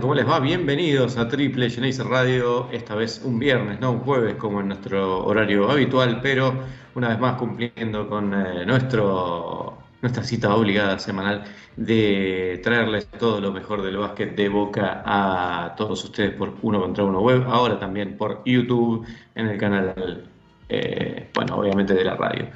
[0.00, 0.40] ¿Cómo les va?
[0.40, 5.24] Bienvenidos a Triple Genesis Radio, esta vez un viernes, no un jueves como en nuestro
[5.24, 6.54] horario habitual, pero
[6.94, 11.44] una vez más cumpliendo con eh, nuestro, nuestra cita obligada semanal
[11.76, 17.04] de traerles todo lo mejor del básquet de Boca a todos ustedes por Uno contra
[17.04, 20.24] Uno Web, ahora también por YouTube en el canal,
[20.70, 22.46] eh, bueno, obviamente de la radio.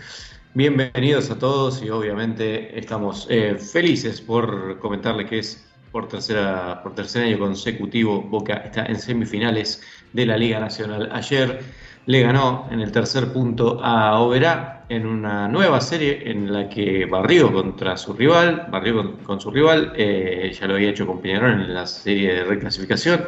[0.54, 6.94] Bienvenidos a todos y obviamente estamos eh, felices por comentarles que es por, tercera, por
[6.94, 9.80] tercer año consecutivo Boca está en semifinales
[10.12, 11.08] de la Liga Nacional.
[11.10, 11.60] Ayer
[12.04, 17.06] le ganó en el tercer punto a Oberá en una nueva serie en la que
[17.06, 21.62] barrió contra su rival, barrió con, su rival, eh, ya lo había hecho con Peñarol
[21.62, 23.24] en la serie de reclasificación.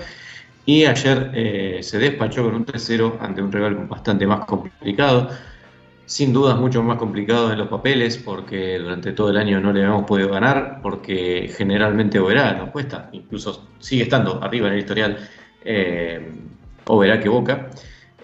[0.67, 5.31] Y ayer eh, se despachó con un 3-0 ante un rival bastante más complicado
[6.09, 9.85] sin dudas mucho más complicado en los papeles porque durante todo el año no le
[9.85, 15.19] habíamos podido ganar porque generalmente Oberá nos cuesta, incluso sigue estando arriba en el historial
[15.63, 16.33] eh,
[16.87, 17.69] Oberá que Boca.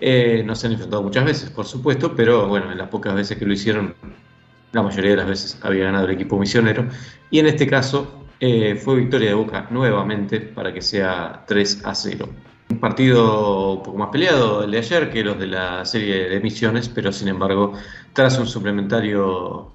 [0.00, 3.44] Eh, nos han enfrentado muchas veces, por supuesto, pero bueno, en las pocas veces que
[3.44, 3.94] lo hicieron,
[4.72, 6.88] la mayoría de las veces había ganado el equipo misionero.
[7.30, 11.94] Y en este caso eh, fue victoria de Boca nuevamente para que sea 3 a
[11.94, 12.28] 0.
[12.74, 16.40] Un partido un poco más peleado el de ayer que los de la serie de
[16.40, 17.72] misiones, pero sin embargo,
[18.12, 19.72] tras un suplementario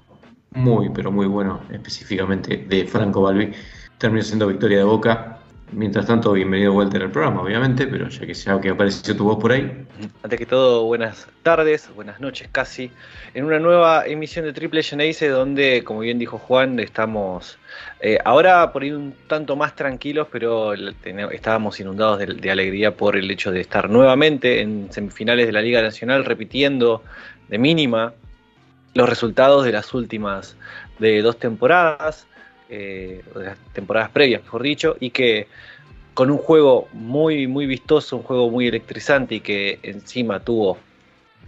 [0.50, 3.52] muy, pero muy bueno, específicamente de Franco Balbi,
[3.96, 5.39] terminó siendo victoria de Boca.
[5.72, 9.38] Mientras tanto, bienvenido Walter al programa, obviamente, pero ya que ya que apareció tu voz
[9.38, 9.86] por ahí.
[10.22, 12.90] Antes que todo, buenas tardes, buenas noches casi,
[13.34, 17.58] en una nueva emisión de Triple Geneise donde, como bien dijo Juan, estamos
[18.00, 23.16] eh, ahora por ir un tanto más tranquilos, pero estábamos inundados de, de, alegría por
[23.16, 27.04] el hecho de estar nuevamente en semifinales de la Liga Nacional, repitiendo
[27.48, 28.12] de mínima
[28.94, 30.56] los resultados de las últimas
[30.98, 32.26] de dos temporadas,
[32.72, 35.48] eh, de las temporadas previas, mejor dicho, y que
[36.14, 40.78] con un juego muy, muy vistoso, un juego muy electrizante y que encima tuvo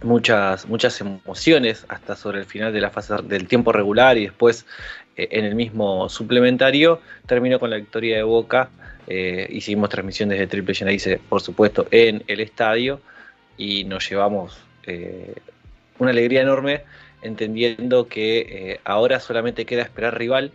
[0.01, 4.65] muchas, muchas emociones hasta sobre el final de la fase del tiempo regular y después
[5.15, 8.69] eh, en el mismo suplementario, terminó con la victoria de Boca.
[9.07, 12.99] Eh, hicimos transmisión desde Triple Geneise, por supuesto, en el estadio
[13.57, 14.57] y nos llevamos
[15.99, 16.81] una alegría enorme
[17.21, 20.51] entendiendo que ahora solamente queda esperar rival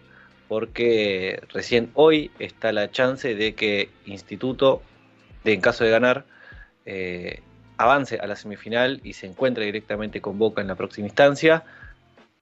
[0.48, 4.82] porque recién hoy está la chance de que Instituto,
[5.44, 6.24] de, en caso de ganar,
[6.86, 7.42] eh,
[7.76, 11.64] avance a la semifinal y se encuentre directamente con Boca en la próxima instancia,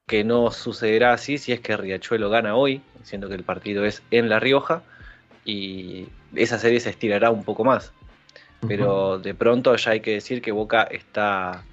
[0.06, 4.02] que no sucederá así si es que Riachuelo gana hoy, siendo que el partido es
[4.12, 4.82] en La Rioja,
[5.44, 7.92] y esa serie se estirará un poco más.
[8.66, 11.64] Pero de pronto ya hay que decir que Boca está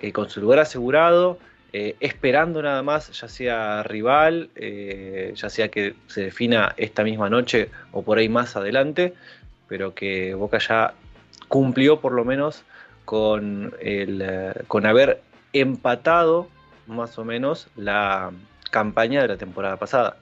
[0.00, 1.38] eh, con su lugar asegurado,
[1.72, 7.30] eh, esperando nada más, ya sea rival, eh, ya sea que se defina esta misma
[7.30, 9.14] noche o por ahí más adelante,
[9.68, 10.94] pero que Boca ya
[11.46, 12.64] cumplió por lo menos
[13.04, 15.22] con, el, eh, con haber
[15.52, 16.48] empatado
[16.88, 18.32] más o menos la
[18.70, 20.16] campaña de la temporada pasada.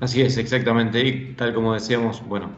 [0.00, 1.00] Así es, exactamente.
[1.06, 2.50] Y tal como decíamos, bueno,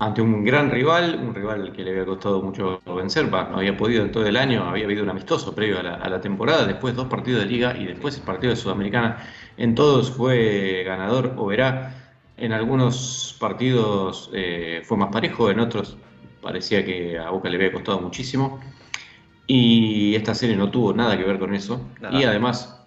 [0.00, 4.02] ante un gran rival, un rival que le había costado mucho vencer, no había podido
[4.02, 6.96] en todo el año, había habido un amistoso previo a la, a la, temporada, después
[6.96, 9.18] dos partidos de liga y después el partido de Sudamericana.
[9.58, 12.14] En todos fue ganador o verá.
[12.38, 15.98] En algunos partidos eh, fue más parejo, en otros
[16.40, 18.58] parecía que a Boca le había costado muchísimo.
[19.46, 21.90] Y esta serie no tuvo nada que ver con eso.
[22.00, 22.18] Nada.
[22.18, 22.79] Y además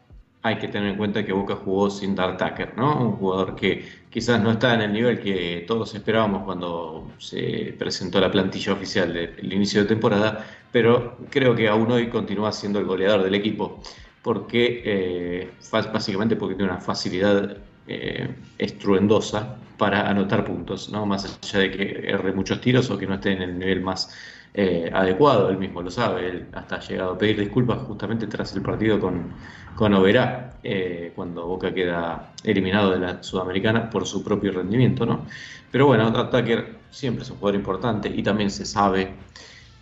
[0.44, 3.00] hay que tener en cuenta que Boca jugó sin Dar Tucker, ¿no?
[3.00, 8.20] Un jugador que quizás no está en el nivel que todos esperábamos cuando se presentó
[8.20, 12.86] la plantilla oficial del inicio de temporada, pero creo que aún hoy continúa siendo el
[12.86, 13.82] goleador del equipo,
[14.22, 17.58] porque eh, básicamente porque tiene una facilidad
[17.88, 21.06] eh, estruendosa para anotar puntos, ¿no?
[21.06, 24.14] Más allá de que erre muchos tiros o que no esté en el nivel más
[24.54, 28.56] eh, adecuado, él mismo lo sabe, él hasta ha llegado a pedir disculpas justamente tras
[28.56, 29.34] el partido con,
[29.76, 35.26] con Oberá, eh, cuando Boca queda eliminado de la Sudamericana por su propio rendimiento, ¿no?
[35.72, 39.14] Pero bueno, Tucker siempre es un jugador importante y también se sabe,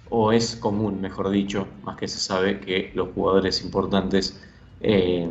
[0.10, 4.42] o es común, mejor dicho, más que se sabe que los jugadores importantes
[4.80, 5.30] eh,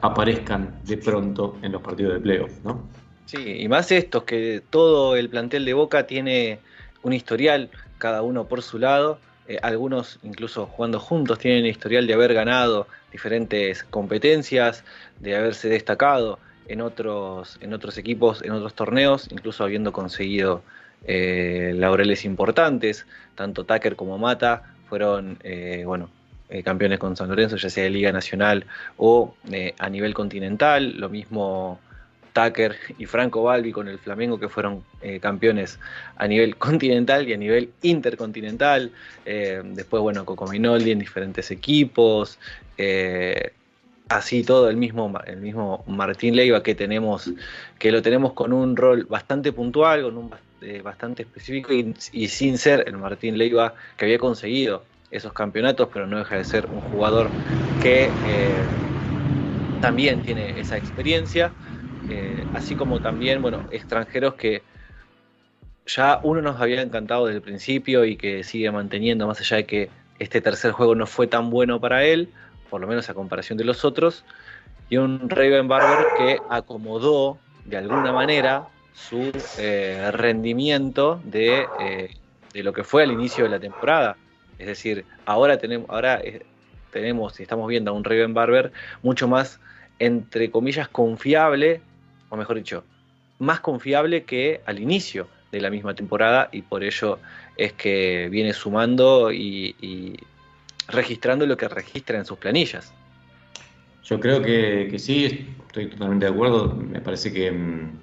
[0.00, 2.88] aparezcan de pronto en los partidos de playoff, ¿no?
[3.26, 6.60] Sí, y más estos, que todo el plantel de Boca tiene
[7.02, 12.06] un historial, cada uno por su lado, eh, algunos incluso jugando juntos tienen el historial
[12.06, 14.84] de haber ganado diferentes competencias,
[15.20, 16.38] de haberse destacado
[16.68, 20.62] en otros, en otros equipos, en otros torneos, incluso habiendo conseguido
[21.04, 26.10] eh, laureles importantes, tanto Tucker como Mata fueron eh, bueno,
[26.48, 28.66] eh, campeones con San Lorenzo, ya sea de Liga Nacional
[28.96, 29.34] o
[29.78, 31.80] a nivel continental, lo mismo
[32.36, 34.84] Tucker y Franco Balbi con el Flamengo que fueron
[35.20, 35.78] campeones
[36.16, 38.92] a nivel continental y a nivel intercontinental,
[39.24, 42.38] después bueno, Cocominoldi en diferentes equipos,
[44.08, 47.30] así todo el mismo, el mismo Martín Leiva que tenemos,
[47.78, 50.30] que lo tenemos con un rol bastante puntual, con un
[50.62, 56.06] eh, bastante específico y, sin ser el Martín Leiva que había conseguido esos campeonatos, pero
[56.06, 57.28] no deja de ser un jugador
[57.82, 58.64] que eh,
[59.80, 61.52] también tiene esa experiencia,
[62.08, 64.62] eh, así como también, bueno, extranjeros que
[65.86, 69.66] ya uno nos había encantado desde el principio y que sigue manteniendo, más allá de
[69.66, 72.28] que este tercer juego no fue tan bueno para él,
[72.70, 74.24] por lo menos a comparación de los otros,
[74.88, 82.10] y un Raven Barber que acomodó de alguna manera su eh, rendimiento de, eh,
[82.52, 84.16] de, lo que fue al inicio de la temporada.
[84.58, 86.22] Es decir, ahora tenemos, ahora
[86.92, 88.72] tenemos y estamos viendo a un Raven Barber
[89.02, 89.60] mucho más,
[89.98, 91.80] entre comillas, confiable,
[92.28, 92.84] o mejor dicho,
[93.38, 97.18] más confiable que al inicio de la misma temporada y por ello
[97.56, 100.16] es que viene sumando y,
[100.88, 102.92] registrando lo que registra en sus planillas.
[104.04, 106.76] Yo creo que, sí, estoy totalmente de acuerdo.
[106.76, 107.98] Me parece que mm,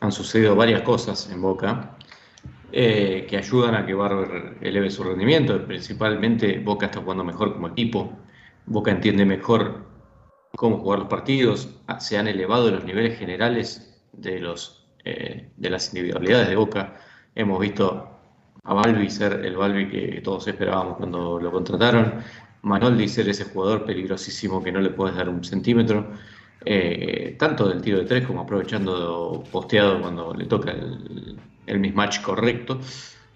[0.00, 1.96] han sucedido varias cosas en Boca
[2.70, 5.66] eh, que ayudan a que Barber eleve su rendimiento.
[5.66, 8.16] Principalmente Boca está jugando mejor como equipo.
[8.66, 9.87] Boca entiende mejor
[10.58, 11.68] cómo jugar los partidos.
[11.86, 16.96] Ah, se han elevado los niveles generales de, los, eh, de las individualidades de Boca.
[17.36, 18.08] Hemos visto
[18.64, 22.14] a Balbi ser el Balbi que todos esperábamos cuando lo contrataron.
[22.62, 26.10] Manoldi ser ese jugador peligrosísimo que no le puedes dar un centímetro.
[26.64, 32.80] Eh, tanto del tiro de tres como aprovechando posteado cuando le toca el, mismatch correcto.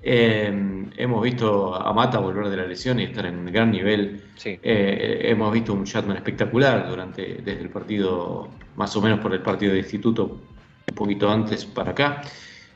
[0.04, 4.22] Eh, hemos visto a Mata volver de la lesión y estar en gran nivel.
[4.44, 9.42] Eh, hemos visto un Shatman espectacular durante, desde el partido, más o menos por el
[9.42, 10.40] partido de instituto,
[10.88, 12.22] un poquito antes para acá.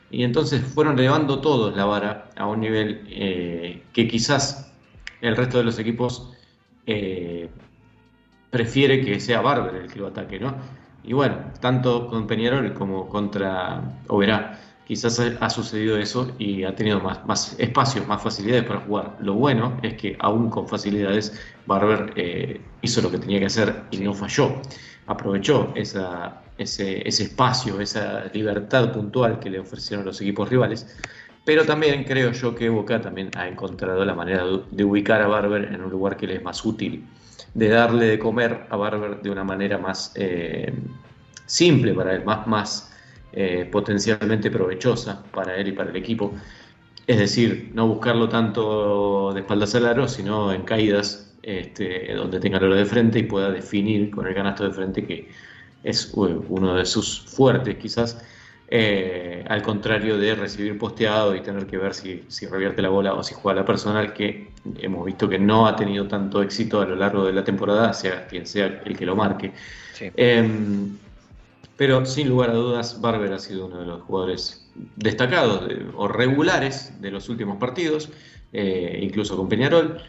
[0.09, 3.03] Y entonces fueron elevando todos la vara a un nivel
[3.91, 4.73] que quizás
[5.19, 6.31] el resto de los equipos
[8.49, 10.55] prefiere que sea Barber el que lo ataque, ¿no?
[11.03, 17.01] Y bueno, tanto con Peñarol como contra Oberá, quizás ha sucedido eso y ha tenido
[17.01, 19.17] más, más espacios, más facilidades para jugar.
[19.19, 23.83] Lo bueno es que aún con facilidades, Barber eh, hizo lo que tenía que hacer
[23.91, 24.61] y no falló.
[25.07, 30.87] Aprovechó ese, espacio, esa libertad puntual que le ofrecieron los equipos rivales.
[31.43, 35.65] Pero también creo yo que Boca también ha encontrado la manera de ubicar a Barber
[35.65, 37.05] en un lugar que le es más útil
[37.53, 40.73] de darle de comer a Barber de una manera más eh,
[41.45, 42.93] simple para él, más
[43.39, 46.33] eh, potencialmente provechosa para él y para el equipo.
[47.05, 52.57] Es decir, no buscarlo tanto de espaldas al aro, sino en caídas este, donde tenga
[52.57, 55.29] el aro de frente y pueda definir con el canasto de frente, que
[55.83, 58.25] es uno de sus fuertes quizás.
[58.69, 63.21] Eh, al contrario de recibir posteado y tener que ver si, revierte la bola o
[63.21, 66.95] si juega la personal, que hemos visto que no ha tenido tanto éxito a lo
[66.95, 69.53] largo de la temporada, sea quien sea el que lo marque.
[70.15, 70.97] Em,
[71.77, 76.99] pero sin lugar a dudas, Barber ha sido uno de los jugadores destacados o regulares
[77.01, 78.09] de los últimos partidos,
[78.51, 80.01] eh, incluso con Peñarol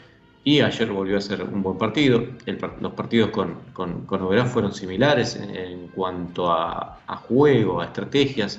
[0.44, 2.24] y ayer volvió a ser un buen partido.
[2.80, 6.98] los partidos con, con, con fueron similares en, cuanto a,
[7.28, 8.58] juego, a estrategias.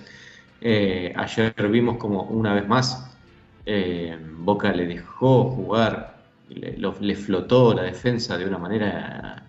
[0.62, 3.18] Eh, ayer vimos como una vez más
[3.66, 6.18] eh, Boca le dejó jugar,
[6.50, 9.44] le, flotó la defensa de una manera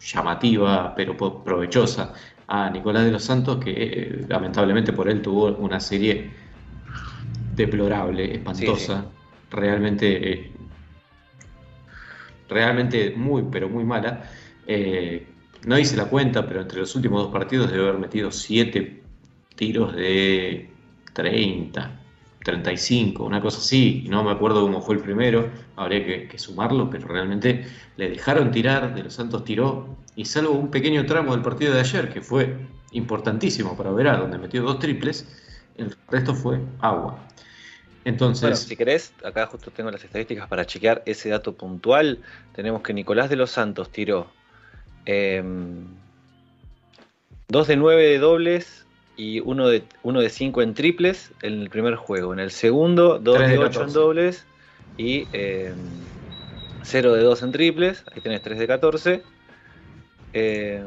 [0.00, 2.14] llamativa pero provechosa
[2.46, 6.30] a Nicolás de los Santos, que eh, lamentablemente por él tuvo una serie
[7.54, 9.06] deplorable, espantosa.
[9.50, 10.52] Realmente
[12.52, 14.24] realmente muy, pero muy mala.
[14.66, 15.26] Eh,
[15.66, 19.02] no hice la cuenta, pero entre los últimos dos partidos debe haber metido 7
[19.54, 20.70] tiros de
[21.12, 22.00] 30,
[22.44, 24.06] 35, una cosa así.
[24.08, 27.64] No me acuerdo cómo fue el primero, habría que, sumarlo, pero realmente
[27.96, 31.80] le dejaron tirar, De los Santos tiró, y salvo un pequeño tramo del partido de
[31.80, 32.56] ayer, que fue
[32.92, 35.26] importantísimo para Verá, donde metió dos triples,
[35.76, 37.18] el resto fue agua.
[38.04, 42.18] Entonces, Bueno, si querés, acá justo tengo las estadísticas para chequear ese dato puntual.
[42.54, 44.26] Tenemos que Nicolás de los Santos tiró
[45.06, 48.84] 2 de 9 de dobles
[49.16, 52.32] y 1 de, uno de 5 en triples en el primer juego.
[52.32, 53.98] En el segundo, 2 Tres de de 8 en 14.
[53.98, 54.46] dobles
[54.98, 55.26] y
[56.82, 58.04] 0 de 2 en triples.
[58.12, 59.22] Ahí tenés 3 de 14.
[60.32, 60.82] Eh,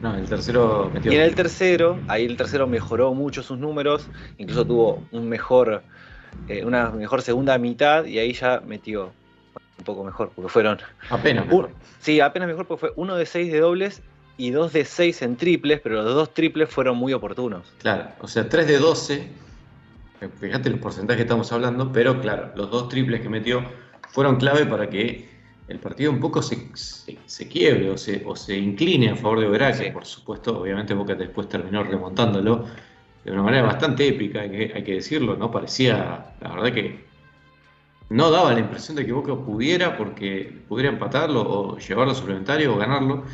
[0.00, 1.12] no, el tercero metió.
[1.12, 4.08] y en el tercero, ahí el tercero mejoró mucho sus números,
[4.38, 5.82] incluso tuvo un mejor,
[6.48, 9.12] eh, una mejor segunda mitad y ahí ya metió
[9.78, 10.78] un poco mejor, porque fueron,
[11.10, 11.44] Apenas.
[11.44, 11.70] un- mejor.
[12.00, 14.02] sí, apenas mejor porque fue uno de 6 de dobles
[14.36, 17.72] y 2 de 6 en triples, pero los dos triples fueron muy oportunos.
[17.78, 19.28] Claro, o sea, 3 de 12.
[20.22, 23.62] eh, Fíjate los porcentajes que estamos hablando, pero claro, los dos triples que metió
[24.10, 25.28] fueron clave para que
[25.70, 29.40] el partido un poco se, se, se quiebre o se, o se incline a favor
[29.40, 29.90] de Sí.
[29.90, 32.66] por supuesto, obviamente Boca después terminó remontándolo
[33.24, 35.50] de una manera bastante épica, hay que, hay que decirlo, ¿no?
[35.50, 37.04] Parecía, la verdad que
[38.08, 42.74] no daba la impresión de que Boca pudiera, porque pudiera empatarlo o llevarlo a suplementario
[42.74, 43.24] o ganarlo,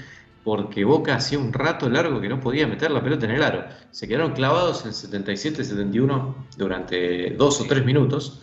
[0.44, 3.64] porque Boca hacía un rato largo que no podía meter la pelota en el aro.
[3.90, 8.42] Se quedaron clavados en 77-71 durante dos o tres minutos.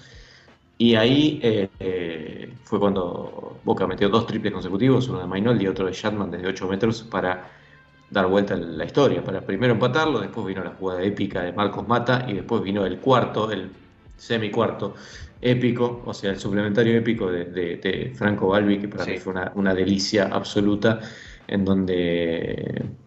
[0.83, 5.67] Y ahí eh, eh, fue cuando Boca metió dos triples consecutivos, uno de Mainoldi y
[5.67, 7.51] otro de Shatman desde 8 metros para
[8.09, 11.87] dar vuelta a la historia, para primero empatarlo, después vino la jugada épica de Marcos
[11.87, 13.71] Mata y después vino el cuarto, el
[14.15, 14.95] semicuarto
[15.41, 19.11] épico, o sea, el suplementario épico de, de- de Franco Balbi, que para Sí.
[19.11, 20.99] mí fue una, una delicia absoluta,
[21.47, 22.97] en donde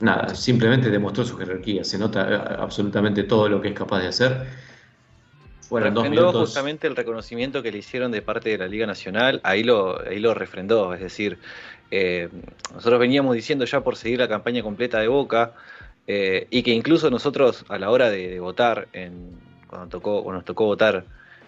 [0.00, 4.08] nada, simplemente demostró su jerarquía, se nota eh, absolutamente todo lo que es capaz de
[4.08, 4.46] hacer.
[5.68, 6.48] Fueron dos refrendó minutos.
[6.48, 10.20] justamente el reconocimiento que le hicieron de parte de la Liga Nacional, ahí lo, ahí
[10.20, 11.38] lo refrendó, es decir,
[11.90, 12.28] eh,
[12.72, 15.54] nosotros veníamos diciendo ya por seguir la campaña completa de Boca,
[16.06, 20.32] eh, y que incluso nosotros a la hora de, de votar, en, cuando tocó, o
[20.32, 21.04] nos tocó votar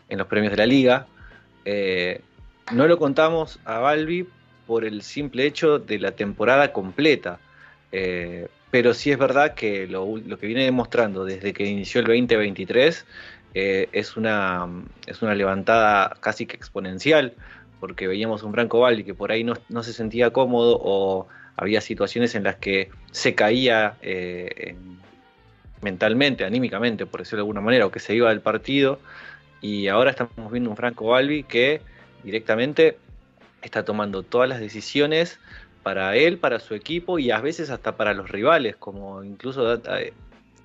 [0.09, 1.07] en los premios de la Liga,
[1.65, 2.23] eh,
[2.73, 4.27] no lo contamos a Balbi
[4.67, 7.39] por el simple hecho de la temporada completa.
[7.93, 12.07] Eh, pero sí es verdad que lo, lo que viene demostrando desde que inició el
[12.07, 13.07] 2023
[13.55, 14.69] eh, es, una,
[15.07, 17.35] es una levantada casi que exponencial,
[17.81, 21.81] porque veíamos un Franco Balbi que por ahí no, no se sentía cómodo o había
[21.81, 24.99] situaciones en las que se caía eh, en-
[25.83, 28.99] mentalmente, anímicamente, por decirlo de alguna manera, o que se iba del partido.
[29.61, 31.81] Y ahora estamos viendo un Franco Balbi que
[32.25, 32.97] directamente
[33.63, 35.39] está tomando todas las decisiones
[35.83, 40.13] para él, para su equipo y a veces hasta para los rivales, como incluso eh,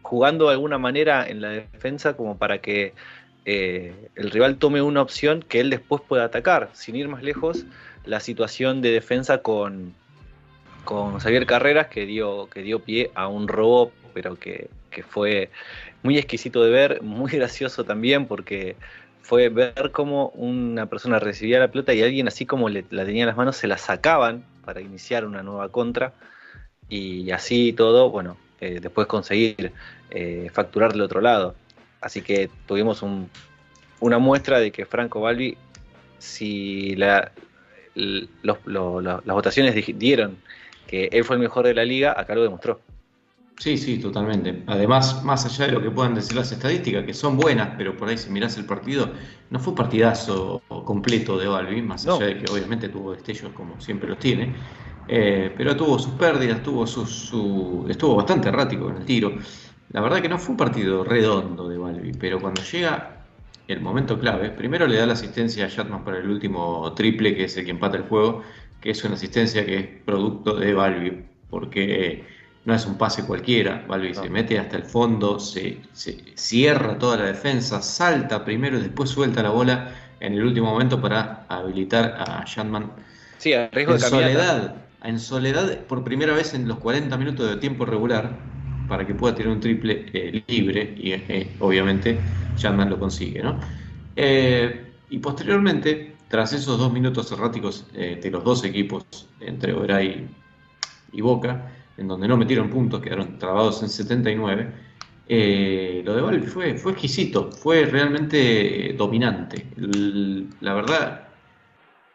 [0.04, 2.94] jugando de alguna manera en la defensa como para que
[3.46, 6.70] eh, el rival tome una opción que él después pueda atacar.
[6.74, 7.66] Sin ir más lejos,
[8.06, 9.94] la situación de defensa con,
[10.86, 15.50] con Xavier Carreras que dio, que dio pie a un robo, pero que, que fue
[16.04, 18.76] muy exquisito de ver, muy gracioso también porque
[19.22, 23.28] fue ver cómo una persona recibía la pelota y alguien así como la tenía en
[23.28, 26.14] las manos se la sacaban para iniciar una nueva contra
[26.90, 29.72] y así todo, bueno, eh, después conseguir
[30.10, 31.56] eh, facturar del otro lado.
[32.02, 33.30] Así que tuvimos un-
[34.00, 35.58] una muestra de que Franco Balbi,
[36.20, 37.32] si la-
[37.96, 40.38] los- lo- lo- las votaciones di- dieron
[40.88, 42.80] que él fue el mejor de la liga, acá lo demostró.
[43.60, 44.64] Sí, sí, totalmente.
[44.68, 48.10] Además, más allá de lo que puedan decir las estadísticas, que son buenas, pero por
[48.10, 49.14] ahí si mirás el partido,
[49.52, 52.16] no fue partidazo completo de Balbi, más No.
[52.18, 54.54] allá de que obviamente tuvo destellos como siempre los tiene,
[55.08, 59.38] eh, pero tuvo sus pérdidas, tuvo su, su- estuvo bastante errático en el tiro.
[59.90, 63.28] La verdad que no fue un partido redondo de Balbi, pero cuando llega
[63.68, 67.46] el momento clave, primero le da la asistencia a Shatman para el último triple, que
[67.46, 68.44] es el que empata el juego,
[68.80, 72.28] que es una asistencia que es producto de Balbi, porque
[72.66, 74.22] no es un pase cualquiera, Balbi No.
[74.22, 79.10] se mete hasta el fondo, se, se cierra toda la defensa, salta primero y después
[79.10, 82.94] suelta la bola en el último momento para habilitar a Shatman
[83.38, 84.40] Sí, a riesgo en de caminata.
[84.40, 88.38] soledad, en soledad por primera vez en los 40 minutos de tiempo regular
[88.88, 92.20] para que pueda tener un triple eh, libre y eh, obviamente
[92.58, 93.60] Shatman lo consigue, ¿no?
[94.16, 99.06] Eh, y posteriormente, tras esos dos minutos erráticos de los dos equipos,
[99.40, 100.28] entre Oberá y,
[101.22, 104.72] Boca, en donde no metieron puntos, quedaron trabados en 79,
[105.28, 109.66] eh, lo de Balbi fue, fue exquisito, fue realmente dominante.
[110.62, 111.23] La verdad,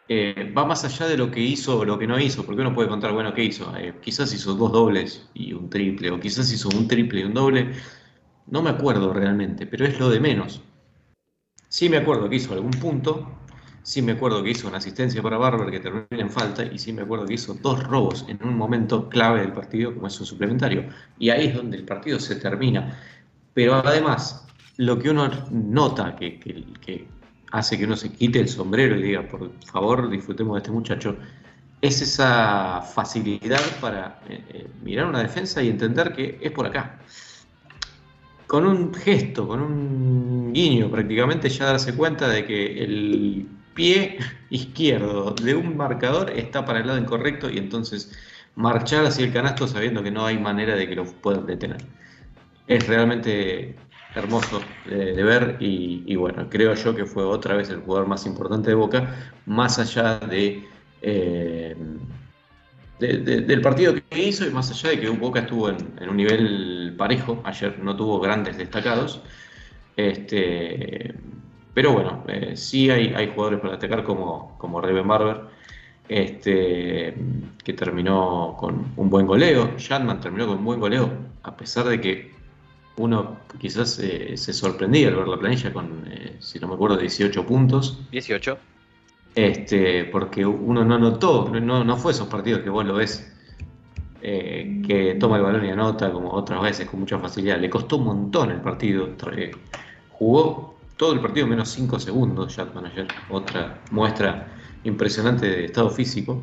[0.08, 2.74] eh, va más allá de lo que hizo o lo que no hizo, porque uno
[2.74, 3.74] puede contar, bueno, ¿qué hizo?
[3.76, 7.34] Eh, quizás hizo dos dobles y un triple, o quizás hizo un triple y un
[7.34, 7.72] doble.
[8.46, 10.62] No me acuerdo realmente, pero es lo de menos.
[11.68, 13.38] Sí me acuerdo que hizo algún punto,
[13.82, 16.92] sí me acuerdo que hizo una asistencia para Barber que termina en falta, y sí
[16.92, 20.26] me acuerdo que hizo dos robos en un momento clave del partido, como es un
[20.26, 20.88] suplementario.
[21.18, 22.98] Y ahí es donde el partido se termina.
[23.52, 24.46] Pero además,
[24.78, 27.06] lo que uno nota que,
[27.50, 31.16] hace que uno se quite el sombrero y diga, por favor, disfrutemos de este muchacho,
[31.80, 36.98] es esa facilidad para eh, eh, mirar una defensa y entender que es por acá.
[38.46, 44.18] Con un gesto, con un guiño prácticamente ya darse cuenta de que el pie
[44.50, 48.12] izquierdo de un marcador está para el lado incorrecto y entonces
[48.56, 51.84] marchar hacia el canasto sabiendo que no hay manera de que lo puedan detener.
[52.66, 53.76] Es realmente
[54.18, 58.70] hermoso de, ver y, bueno, creo yo que fue otra vez el jugador más importante
[58.70, 60.64] de Boca, más allá de,
[61.02, 61.76] eh,
[62.98, 67.40] del partido que hizo y más allá de que Boca estuvo en, un nivel parejo,
[67.44, 69.22] ayer no tuvo grandes destacados,
[69.96, 71.14] este,
[71.74, 75.42] pero bueno, eh, sí hay, hay, jugadores para destacar como, como Reven Barber,
[76.08, 77.14] este,
[77.62, 81.10] que terminó con un buen goleo, Shatman terminó con un buen goleo,
[81.42, 82.37] a pesar de que
[82.98, 86.96] uno quizás eh, se sorprendía al ver la planilla con, eh, si no me acuerdo,
[86.96, 87.98] 18 puntos.
[88.10, 88.58] 18.
[89.34, 93.32] Este, porque uno no notó, no, no fue esos partidos que vos lo ves,
[94.20, 97.60] eh, que toma el balón y anota como otras veces con mucha facilidad.
[97.60, 99.10] Le costó un montón el partido.
[100.10, 103.06] jugó todo el partido menos 5 segundos, ya ayer.
[103.30, 104.48] Otra muestra
[104.84, 106.42] impresionante de estado físico.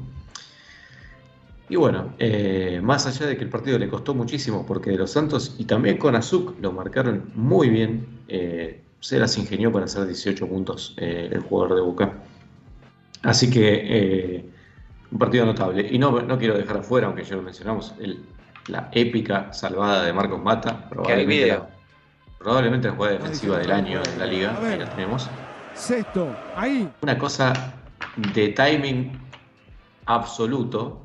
[1.67, 5.11] Y bueno, eh, más allá de que el partido le costó muchísimo, porque de los
[5.11, 10.05] Santos y también con Azuk lo marcaron muy bien, eh, se las ingenió para hacer
[10.05, 12.13] 18 puntos eh, el jugador de Boca.
[13.23, 14.45] Así que
[15.11, 15.87] un partido notable.
[15.89, 17.95] Y no, no quiero dejar afuera, aunque ya lo mencionamos,
[18.67, 20.87] la épica salvada de Marcos Mata.
[20.89, 21.67] Probablemente, la,
[22.37, 24.59] probablemente la jugada defensiva del año en la liga.
[24.61, 25.27] Ahí la tenemos.
[25.73, 26.87] Sexto, ahí.
[27.01, 27.73] Una cosa
[28.33, 29.19] de timing
[30.05, 31.04] absoluto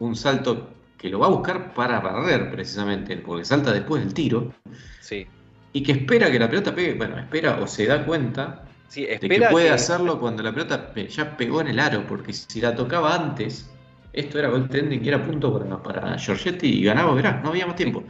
[0.00, 4.52] un salto que lo va a buscar para barrer precisamente, porque salta después del tiro.
[5.00, 5.26] Sí.
[5.72, 9.46] Y que espera que la pelota pegue, bueno, espera o se da cuenta de que
[9.50, 13.70] puede hacerlo cuando la pelota ya pegó en el aro, porque si la tocaba antes,
[14.12, 17.76] esto era gol trending y era punto para, para Giorgetti y ganaba, verás, no habíamos
[17.76, 18.02] tiempo.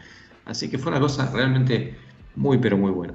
[0.46, 1.94] Así que fue una cosa realmente
[2.34, 3.14] muy, pero muy buena.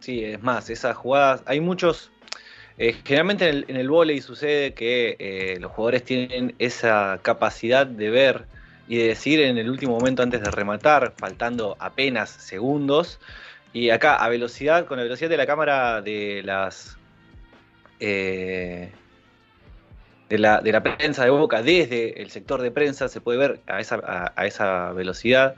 [0.00, 2.10] Sí, es más, esas jugadas, hay muchos
[2.76, 8.10] eh, generalmente en el, en volei sucede que eh, los jugadores tienen esa capacidad de
[8.10, 8.46] ver
[8.88, 13.20] y de decir en el último momento antes de rematar, faltando apenas segundos.
[13.72, 16.96] Y acá a velocidad, con la velocidad de la cámara de las
[18.00, 18.92] eh,
[20.28, 23.60] de, la, de, la, prensa de boca, desde el sector de prensa, se puede ver
[23.66, 25.56] a esa, a esa velocidad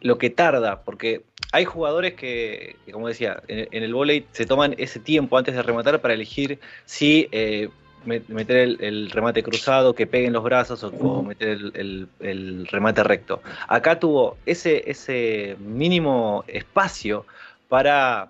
[0.00, 5.00] lo que tarda, porque hay jugadores que, como decía, en, el volei se toman ese
[5.00, 7.68] tiempo antes de rematar para elegir si eh,
[8.06, 13.42] meter el, remate cruzado, que peguen los brazos o, meter el, remate recto.
[13.68, 17.26] Acá tuvo ese, mínimo espacio
[17.68, 18.28] para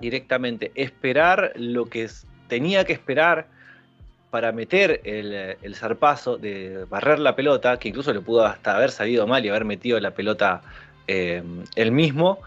[0.00, 2.08] directamente esperar lo que
[2.48, 3.46] tenía que esperar
[4.30, 9.26] para meter el, zarpazo de barrer la pelota, que incluso le pudo hasta haber salido
[9.26, 10.62] mal y haber metido la pelota
[11.06, 11.42] eh,
[11.74, 12.40] el mismo,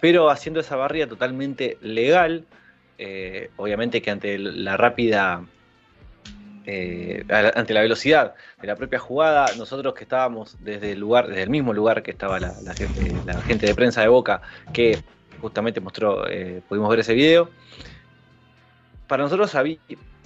[0.00, 2.44] pero haciendo esa barrida totalmente legal,
[2.98, 5.44] eh, obviamente que ante la rápida,
[6.64, 11.42] eh, ante la velocidad de la propia jugada, nosotros que estábamos desde el lugar, desde
[11.42, 14.42] el mismo lugar que estaba la, gente, de prensa de Boca,
[14.72, 15.00] que
[15.40, 16.24] justamente mostró,
[16.68, 17.50] pudimos ver ese video,
[19.06, 19.54] para nosotros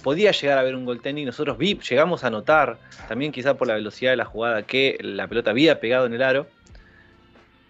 [0.03, 3.75] podía llegar a haber un goaltending, nosotros vi, llegamos a notar, también quizá por la
[3.75, 6.47] velocidad de la jugada, que la pelota había pegado en el aro,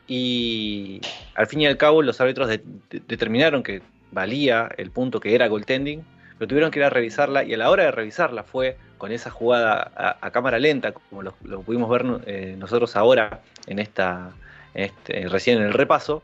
[0.08, 1.02] y
[1.36, 2.50] al fin y al cabo los árbitros
[2.90, 6.04] determinaron que valía el punto que era goaltending,
[6.38, 9.30] pero tuvieron que ir a revisarla y a la hora de revisarla fue con esa
[9.30, 14.32] jugada a, cámara lenta, como lo, pudimos ver eh, nosotros ahora en esta
[14.74, 16.24] este, recién en el repaso,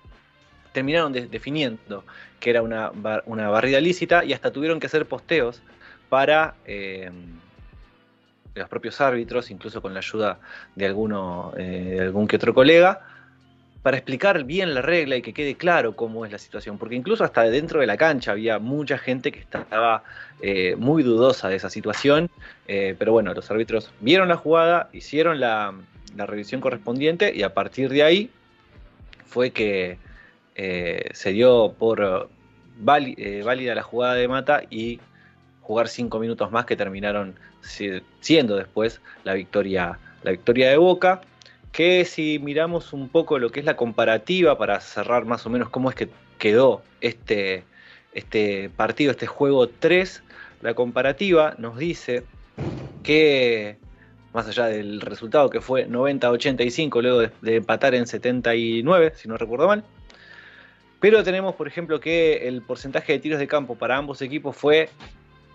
[0.72, 2.04] terminaron definiendo
[2.40, 5.62] que era una, barrida lícita y hasta tuvieron que hacer posteos
[6.10, 7.12] para eh,
[8.56, 10.40] los propios árbitros, incluso con la ayuda
[10.76, 13.02] de alguno, eh, de algún que otro colega,
[13.82, 17.24] para explicar bien la regla y que quede claro cómo es la situación, porque incluso
[17.24, 20.04] hasta dentro de la cancha había mucha gente que estaba
[20.42, 22.30] eh, muy dudosa de esa situación,
[22.68, 25.74] eh, pero bueno, los árbitros vieron la jugada, hicieron la,
[26.18, 28.30] revisión correspondiente y a partir de ahí
[29.26, 29.98] fue que
[30.56, 32.30] eh, se dio por
[32.78, 35.00] válida la jugada de Mata y
[35.62, 41.22] jugar cinco minutos más que terminaron siendo después la victoria, la victoria de Boca
[41.72, 45.70] que si miramos un poco lo que es la comparativa para cerrar más o menos
[45.70, 47.64] cómo es que quedó este,
[48.14, 50.24] este partido, este juego 3,
[50.62, 52.24] la comparativa nos dice
[53.04, 53.78] que
[54.34, 59.68] más allá del resultado que fue 90-85 luego de, empatar en 79, si no recuerdo
[59.68, 59.84] mal,
[61.00, 64.90] Pero tenemos, por ejemplo, que el porcentaje de tiros de campo para ambos equipos fue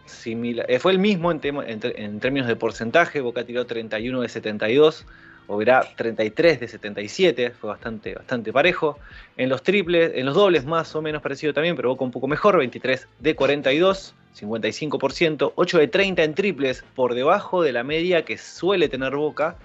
[0.07, 3.21] similar, eh, fue el mismo en, en, términos de porcentaje.
[3.21, 5.07] Boca tiró 31 de 72,
[5.47, 8.99] Oberá 33 de 77, fue bastante, bastante parejo.
[9.37, 12.29] En los triples, en los dobles más o menos parecido también, pero Boca un poco
[12.29, 18.25] mejor, 23 de 42, 55%, 8 de 30 en triples, por debajo de la media
[18.25, 19.57] que suele tener Boca.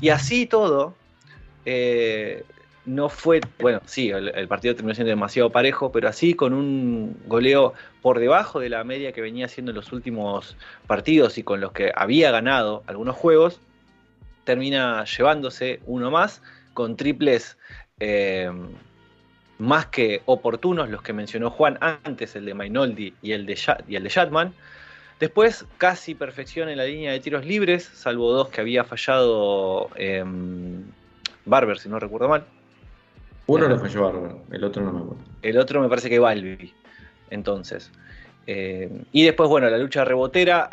[0.00, 0.94] Y así todo,
[1.66, 2.44] eh,
[2.86, 7.72] no fue, bueno, sí, el, partido terminó siendo demasiado parejo, pero así con un goleo
[8.02, 11.72] por debajo de la media que venía haciendo en los últimos partidos y con los
[11.72, 13.60] que había ganado algunos juegos,
[14.44, 16.42] termina llevándose uno más
[16.74, 17.56] con triples
[18.00, 18.50] eh,
[19.58, 23.96] más que oportunos, los que mencionó Juan antes, el de Mainoldi y el de, y
[23.96, 24.52] el de Shatman.
[25.20, 30.82] Después casi perfección en la línea de tiros libres, salvo dos que había fallado em,
[31.44, 32.44] Barber, si no recuerdo mal.
[33.46, 35.24] Uno lo falló Barber, el otro no me acuerdo.
[35.42, 36.72] El otro me parece que Balbi,
[37.30, 37.92] entonces.
[38.46, 40.68] Eh, y después, bueno, la lucha rebotera,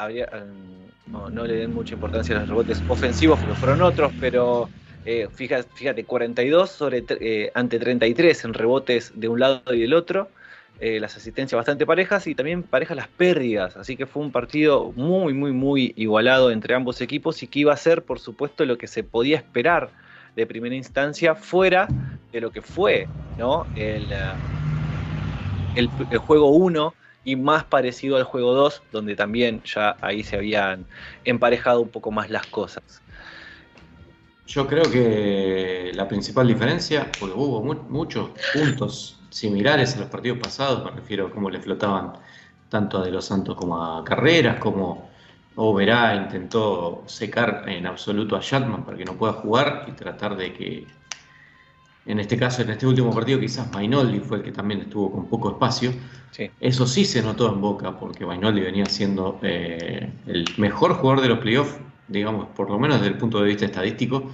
[1.08, 4.70] no, le den mucha importancia a los rebotes ofensivos, porque fueron otros, pero
[5.06, 9.94] eh, fíjate, fíjate, 42 sobre, eh, ante 33 en rebotes de un lado y del
[9.94, 10.30] otro.
[10.80, 13.78] las asistencias bastante parejas y también parejas las pérdidas.
[13.78, 17.74] Así que fue un partido muy, muy, muy igualado entre ambos equipos y que iba
[17.74, 19.92] a ser, por supuesto, lo que se podía esperar
[20.36, 21.88] de primera instancia fuera
[22.32, 23.68] de lo que fue ¿no?
[23.76, 24.32] el, eh,
[25.76, 30.86] el, juego 1 y más parecido al juego 2, donde también ya ahí se habían
[31.23, 33.01] emparejado un poco más las cosas.
[34.47, 40.84] Yo creo que la principal diferencia, porque hubo muchos puntos similares a los partidos pasados,
[40.84, 42.13] me refiero a cómo le flotaban
[42.67, 45.10] tanto a De los Santos como a Carreras, como
[45.55, 50.53] Oberá intentó secar en absoluto a Shatman para que no pueda jugar y tratar de
[50.53, 50.88] que,
[52.12, 55.28] en este caso, en este último partido, quizás Mainoldi fue el que también estuvo con
[55.28, 55.93] poco espacio.
[56.60, 61.30] Eso sí se notó en Boca, porque Mainoldi venía siendo eh, el mejor jugador de
[61.30, 61.78] los playoffs,
[62.10, 64.30] digamos, por lo menos desde el punto de vista estadístico,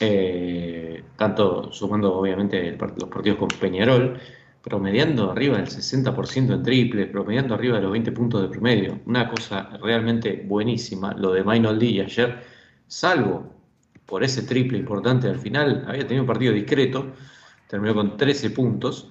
[0.00, 4.18] eh, tanto sumando obviamente los partidos con Peñarol
[4.62, 9.00] promediando arriba del 60% en triple, promediando arriba de los 20 puntos de promedio.
[9.06, 11.12] Una cosa realmente buenísima.
[11.12, 12.42] Lo de Mainoldi ayer,
[12.88, 13.55] salvo
[14.06, 17.12] por ese triple importante al final, había tenido un partido discreto,
[17.68, 19.10] terminó con 13 puntos.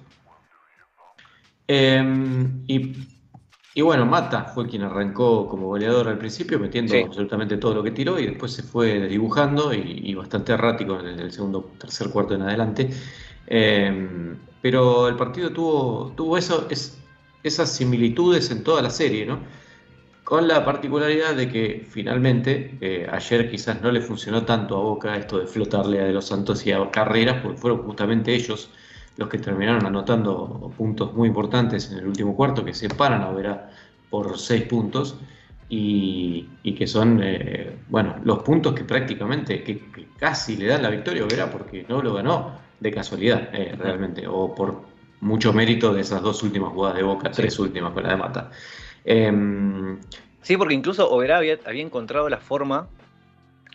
[1.68, 7.82] Em, y, bueno, Mata fue quien arrancó como goleador al principio, metiendo absolutamente todo lo
[7.82, 12.34] que tiró y después se fue dibujando y, bastante errático en el segundo, tercer cuarto
[12.34, 12.90] en adelante.
[13.46, 16.98] Em, pero el partido tuvo, tuvo eso, es,
[17.42, 19.40] esas similitudes en toda la serie, ¿no?
[20.26, 25.16] Con la particularidad de que finalmente eh, ayer quizás no le funcionó tanto a Boca
[25.16, 28.68] esto de flotarle a De los Santos y a Carreras, porque fueron justamente ellos
[29.16, 33.70] los que terminaron anotando puntos muy importantes en el último cuarto, que separan a Vera
[34.10, 35.16] por seis puntos.
[35.68, 41.22] Y, que son, eh, bueno, los puntos que prácticamente, que, casi le dan la victoria
[41.22, 44.82] a Vera porque no lo ganó de casualidad, eh, realmente, o por
[45.20, 48.50] mucho mérito de esas dos últimas jugadas de Boca, tres últimas con la de Mata.
[49.06, 50.00] Em,
[50.42, 52.88] sí, porque incluso Oberá había, encontrado la forma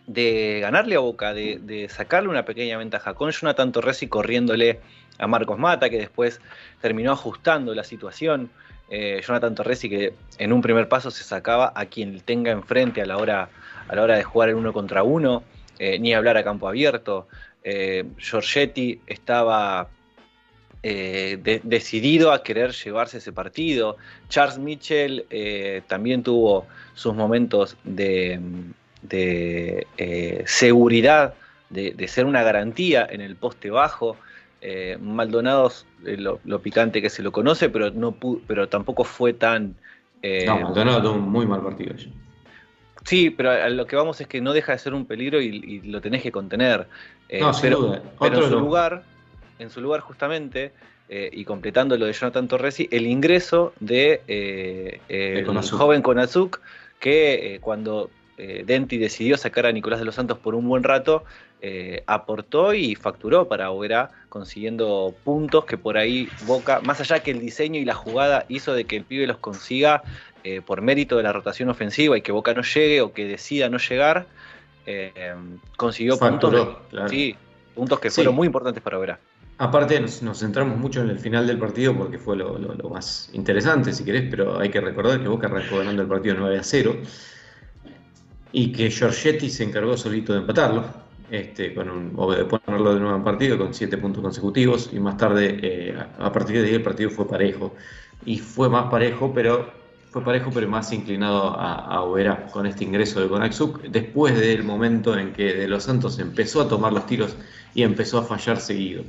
[0.06, 4.80] de ganarle a Boca, de, sacarle una pequeña ventaja, con Jonathan Torresi corriéndole
[5.18, 6.40] a Marcos Mata, que después
[6.80, 8.50] terminó ajustando la situación.
[8.90, 13.06] Eh, Jonathan Torresi que en un primer paso se sacaba a quien tenga enfrente a
[13.06, 13.48] la hora,
[13.88, 15.44] a la hora de jugar el uno contra uno,
[15.78, 17.26] eh, ni hablar a campo abierto.
[17.64, 19.88] Eh, Giorgetti estaba
[20.82, 23.96] eh, decidido a querer llevarse ese partido.
[24.28, 28.40] Charles Mitchell eh, también tuvo sus momentos de,
[30.46, 31.34] seguridad,
[31.70, 34.16] de, ser una garantía en el poste bajo.
[35.00, 35.72] Maldonado,
[36.04, 38.14] lo, picante que se lo conoce, pero, no
[38.46, 39.74] pero tampoco fue tan...
[40.46, 41.94] no, Maldonado tuvo un muy mal partido.
[43.04, 45.80] Sí, pero a lo que vamos es que no deja de ser un peligro y
[45.80, 46.86] lo tenés que contener.
[47.32, 49.04] Eh, no, pero, en su lugar,
[49.62, 50.72] en su lugar justamente,
[51.08, 56.60] eh, y completando lo de Jonathan Torresi, el ingreso de eh, el joven Konazuk,
[57.00, 61.24] que cuando Denti decidió sacar a Nicolás de los Santos por un buen rato,
[62.06, 67.40] aportó y facturó para Oberá, consiguiendo puntos que por ahí Boca, más allá que el
[67.40, 70.02] diseño y la jugada hizo de que el pibe los consiga
[70.64, 73.78] por mérito de la rotación ofensiva y que Boca no llegue o que decida no
[73.78, 74.26] llegar,
[74.86, 75.34] eh,
[75.76, 76.76] consiguió puntos,
[77.08, 77.36] sí,
[77.74, 79.18] puntos que fueron muy importantes para Vera.
[79.62, 82.58] Aparte nos, centramos mucho en el final del partido porque fue lo,
[82.90, 86.58] más interesante, si querés, pero hay que recordar que Boca arrancó ganando el partido 9
[86.58, 86.96] a 0
[88.50, 90.84] y que Giorgetti se encargó solito de empatarlo.
[91.30, 94.98] este, con un, o de ponerlo de nuevo en partido con siete puntos consecutivos y
[94.98, 97.72] más tarde, eh, a partir de ahí el partido fue parejo.
[98.26, 99.70] Y fue más parejo, pero
[100.10, 104.64] fue parejo, pero más inclinado a, a Oberá con este ingreso de Conaxuc, después del
[104.64, 107.36] momento en que De Los Santos empezó a tomar los tiros
[107.76, 109.04] y empezó a fallar seguido.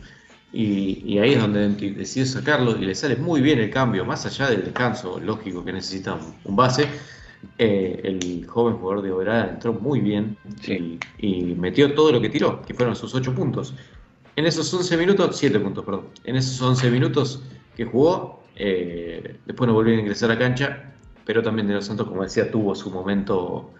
[0.55, 4.51] Y, ahí es donde decidió sacarlo y le sale muy bien el cambio, más allá
[4.51, 6.87] del descanso lógico que necesita un, base.
[7.57, 10.37] Eh, el joven jugador de Oberá entró muy bien
[11.17, 13.73] y, metió todo lo que tiró, que fueron sus 8 puntos.
[14.35, 16.05] En esos 11 minutos, 7 puntos, perdón.
[16.23, 17.41] En esos 11 minutos
[17.75, 20.93] que jugó, eh, después no volvió a ingresar a cancha,
[21.25, 23.71] pero también De Los Santos, como decía, tuvo su momento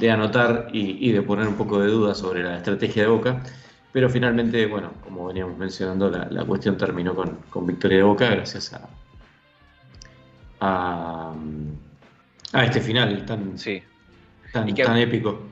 [0.00, 3.44] de anotar y, y de poner un poco de duda sobre la estrategia de Boca.
[3.92, 8.88] Pero finalmente, bueno, como veníamos mencionando, la, cuestión terminó con, victoria de Boca gracias a,
[12.52, 13.56] a, este final tan,
[14.52, 15.42] tan, épico.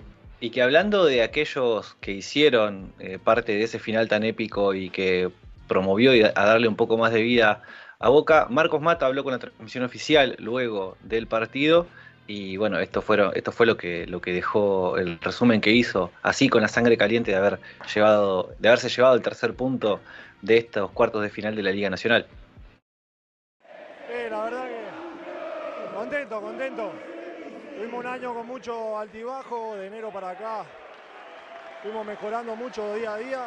[0.40, 4.88] Y que hablando de aquellos que hicieron eh, parte de ese final tan épico y
[4.88, 5.30] que
[5.68, 7.62] promovió a darle un poco más de vida
[7.98, 11.86] a Boca, Marcos Mata habló con la transmisión oficial luego del partido
[12.26, 16.12] y bueno, esto, fueron, esto fue lo que, lo que dejó el resumen que hizo,
[16.22, 17.58] así con la sangre caliente de, haber
[17.92, 20.00] llevado, de haberse llevado el tercer punto
[20.42, 22.26] de estos cuartos de final de la Liga Nacional.
[24.30, 26.92] la verdad que contento, contento.
[27.76, 30.64] Tuvimos un año con mucho altibajo, de enero para acá.
[31.82, 33.46] Fuimos mejorando mucho día a día.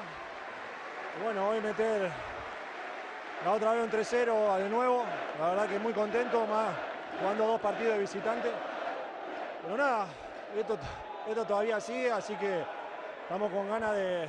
[1.19, 2.09] Y bueno, hoy meter
[3.45, 5.05] la otra vez un 3-0 de nuevo.
[5.39, 8.51] La verdad que muy contento, más jugando dos partidos de visitante.
[9.63, 10.07] Pero nada,
[10.57, 10.77] esto,
[11.27, 12.63] esto todavía sigue, así que
[13.23, 14.27] estamos con ganas de,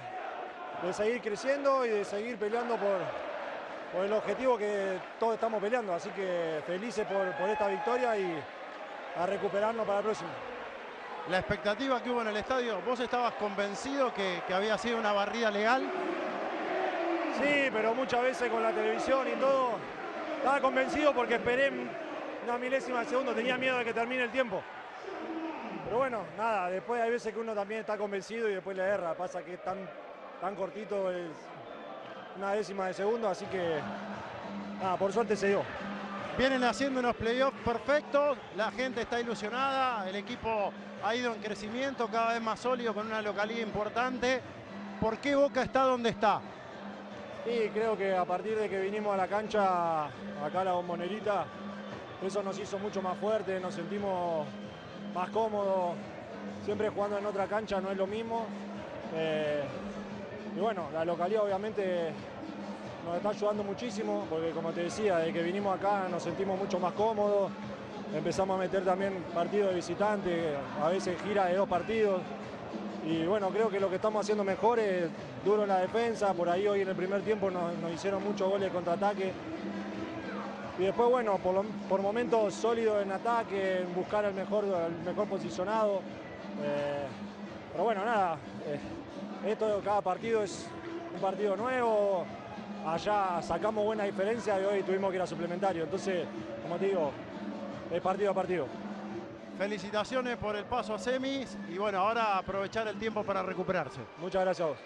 [0.93, 2.99] seguir creciendo y de seguir peleando por,
[3.93, 5.95] por, el objetivo que todos estamos peleando.
[5.95, 8.43] Así que felices por, esta victoria y
[9.19, 10.31] a recuperarnos para el próximo.
[11.31, 15.13] La expectativa que hubo en el estadio, ¿vos estabas convencido que, que había sido una
[15.13, 15.91] barrida legal?
[17.39, 19.79] Sí, pero muchas veces con la televisión y todo,
[20.37, 21.73] estaba convencido porque esperé
[22.45, 24.63] una milésima de segundo, tenía miedo de que termine el tiempo.
[25.85, 29.15] Pero bueno, nada, después hay veces que uno también está convencido y después le erra.
[29.15, 29.79] Pasa que es tan,
[30.41, 31.31] tan cortito, es
[32.37, 33.81] una décima de segundo, así que
[34.81, 35.63] nada, por suerte se dio.
[36.37, 40.73] Vienen haciendo unos playoffs perfectos, la gente está ilusionada, el equipo
[41.05, 44.41] ha ido en crecimiento, cada vez más sólido, con una localidad importante.
[45.01, 46.41] ¿Por qué Boca está donde está?
[47.45, 51.45] Sí, creo que a partir de que vinimos a la cancha, acá a la bombonerita,
[52.27, 54.47] eso nos hizo mucho más fuerte, nos sentimos
[55.15, 55.95] más cómodo.
[56.65, 58.47] Siempre jugando en otra cancha no es lo mismo.
[59.15, 59.63] Eh,
[60.57, 62.13] y bueno, la localidad obviamente
[63.05, 66.79] nos está ayudando muchísimo, porque como te decía, desde que vinimos acá nos sentimos mucho
[66.79, 67.51] más cómodos.
[68.15, 72.23] Empezamos a meter también partidos de visitante, a veces gira de dos partidos.
[73.07, 75.11] Y bueno, creo que lo que estamos haciendo mejor es
[75.45, 76.33] duro en la defensa.
[76.33, 79.33] Por ahí hoy en el primer tiempo nos, nos hicieron muchos goles de contraataque.
[80.79, 86.01] Y después, bueno, por, momentos sólidos en ataque, en buscar el mejor, el mejor posicionado.
[86.63, 87.07] Eh,
[87.73, 90.69] pero bueno, nada, eh, esto cada partido es
[91.15, 92.25] un partido nuevo.
[92.87, 95.85] Allá sacamos buena diferencia y hoy tuvimos que ir a suplementario.
[95.85, 96.27] Entonces,
[96.63, 97.13] como te digo,
[97.91, 98.67] es partido a partido.
[99.57, 104.01] Felicitaciones por el paso a semis y bueno, ahora aprovechar el tiempo para recuperarse.
[104.19, 104.79] Muchas gracias a vos.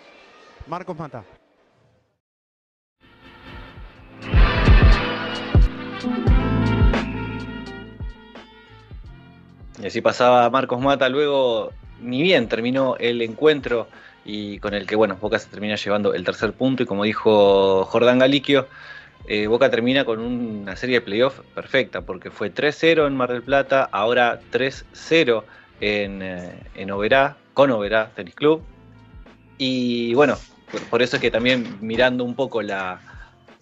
[0.67, 1.38] Marcos Mata.
[9.81, 13.89] Y así pasaba Marcos Mata, luego ni bien terminó el encuentro
[14.25, 17.85] y con el que bueno, Boca se termina llevando el tercer punto y como dijo
[17.85, 18.67] Jordán Galiquio,
[19.27, 23.43] eh, Boca termina con una serie de playoffs perfecta porque fue 3-0 en Mar del
[23.43, 25.45] Plata, ahora 3-0
[25.81, 28.63] en, eh, en Oberá, con Oberá Tennis Club.
[29.59, 30.37] Y bueno,
[30.91, 33.01] por eso es que también mirando un poco la,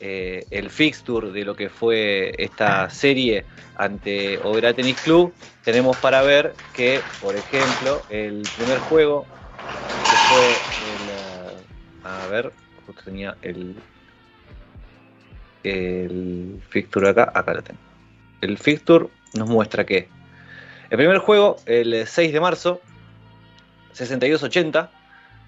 [0.00, 3.44] eh, el fixture de lo que fue esta serie
[3.76, 9.26] ante Oberá Tennis Club, tenemos para ver que, por ejemplo, el primer juego,
[10.08, 11.56] que fue el, eh,
[12.04, 12.52] a ver,
[12.86, 13.74] justo tenía el,
[15.64, 17.80] el fixture acá, acá lo tengo.
[18.40, 20.08] El fixture nos muestra que
[20.90, 22.80] el primer juego, el 6 de marzo,
[23.94, 24.88] 62-80,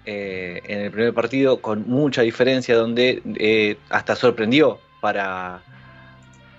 [0.05, 5.61] eh, en el primer partido con mucha diferencia, donde eh, hasta sorprendió para,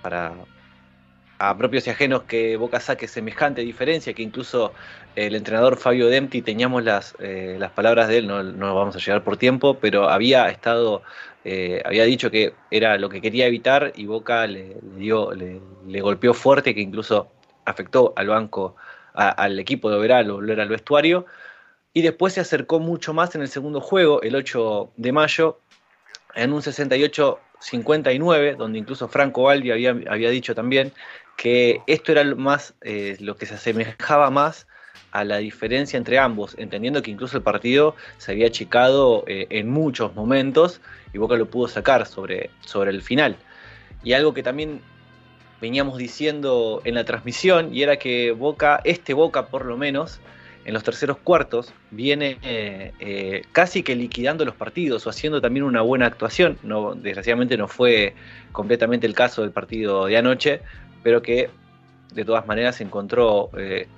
[0.03, 0.35] para
[1.39, 4.73] a propios y ajenos que Boca saque semejante diferencia, que incluso
[5.17, 8.99] el entrenador Fabio Dempti, teníamos las, eh, las palabras de él, no, no, vamos a
[8.99, 11.03] llegar por tiempo, pero había estado,
[11.85, 16.75] había dicho que era lo que quería evitar y Boca le, dio, le, golpeó fuerte,
[16.75, 17.33] que incluso
[17.65, 18.77] afectó al banco,
[19.15, 21.27] al equipo de Oberá, volver al vestuario.
[21.93, 25.61] Y después se acercó mucho más en el segundo juego, el 8 de mayo,
[26.35, 30.93] en un 68-59, donde incluso Franco Baldi había, había, dicho también
[31.37, 34.67] que esto era más, eh, lo que se asemejaba más
[35.11, 39.69] a la diferencia entre ambos, entendiendo que incluso el partido se había achicado eh, en
[39.69, 40.81] muchos momentos
[41.13, 43.37] y Boca lo pudo sacar sobre, sobre el final.
[44.05, 44.81] Y algo que también
[45.61, 50.21] veníamos diciendo en la transmisión, y era que Boca, este Boca por lo menos,
[50.71, 55.65] en los terceros cuartos, viene eh, eh, casi que liquidando los partidos o haciendo también
[55.65, 56.59] una buena actuación.
[57.03, 58.15] Desgraciadamente no fue
[58.53, 60.61] completamente el caso del partido de anoche,
[61.03, 61.51] pero que
[62.15, 63.89] de todas maneras se encontró eh,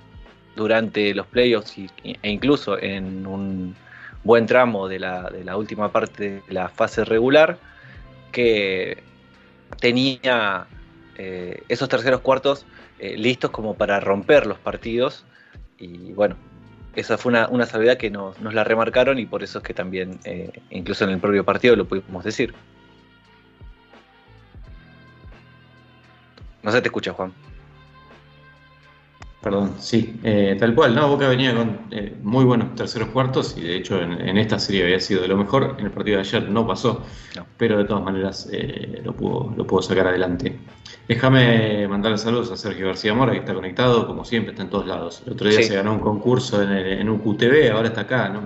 [0.55, 3.75] durante los playoffs e incluso en un
[4.23, 7.59] buen tramo de la, de la última parte de la fase regular,
[8.31, 9.03] que
[9.79, 10.65] tenía
[11.69, 12.65] esos terceros cuartos
[12.99, 15.23] listos como para romper los partidos.
[15.77, 16.35] Y bueno,
[16.95, 19.73] esa fue una, una salvedad que nos, nos, la remarcaron y por eso es que
[19.73, 22.53] también, eh, incluso en el propio partido, lo pudimos decir.
[26.61, 27.33] No se te escucha, Juan.
[29.41, 31.09] Perdón, sí, eh, tal cual, ¿no?
[31.09, 34.83] Boca venía con eh, muy buenos terceros cuartos y de hecho en, en, esta serie
[34.83, 35.75] había sido de lo mejor.
[35.79, 37.03] En el partido de ayer no pasó,
[37.35, 37.45] no.
[37.57, 38.49] pero de todas maneras
[39.03, 40.57] lo, pudo, lo pudo sacar adelante.
[41.07, 44.87] Déjame mandarle saludos a Sergio García Mora, que está conectado, como siempre, está en todos
[44.87, 45.21] lados.
[45.25, 45.65] El otro día sí.
[45.65, 48.43] se ganó un concurso en, el, en un QTV, ahora está acá, ¿no?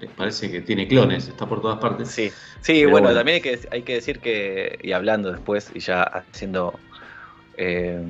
[0.00, 2.08] Les parece que tiene clones, está por todas partes.
[2.08, 5.80] Sí, sí bueno, bueno, también hay que, hay que decir que, y hablando después, y
[5.80, 6.78] ya haciendo
[7.56, 8.02] eh,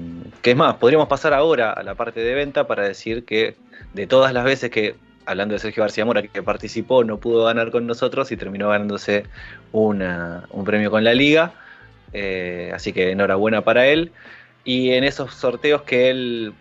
[0.43, 3.55] que es más, podríamos pasar ahora a la parte de venta para decir que
[3.95, 7.71] de todas las veces que, hablando de Sergio García Mora, que participó, no pudo ganar
[7.71, 9.25] con nosotros y terminó ganándose
[9.73, 11.53] una, un premio con la liga.
[12.13, 14.13] Eh, así que enhorabuena para él.
[14.65, 16.53] Y en esos sorteos que él,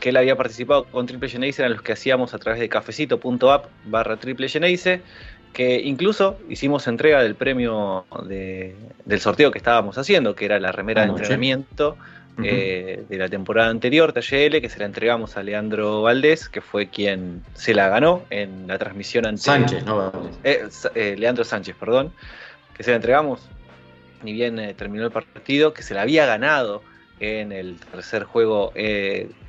[0.00, 3.66] que él había participado con Triple Geneise eran los que hacíamos a través de cafecito.app
[3.84, 5.02] barra Triple Geneise,
[5.52, 10.72] que incluso hicimos entrega del premio de, del sorteo que estábamos haciendo, que era la
[10.72, 11.96] remera de entrenamiento
[12.42, 16.88] eh, de la temporada anterior, TLL, que se la entregamos a Leandro Valdés, que fue
[16.88, 19.68] quien se la ganó en la transmisión anterior.
[19.68, 20.12] Sánchez, no.
[20.44, 22.12] Eh, eh, Leandro Sánchez, perdón,
[22.74, 23.48] que se la entregamos,
[24.22, 26.82] ni bien eh, terminó el partido, que se la había ganado
[27.20, 28.72] en el tercer juego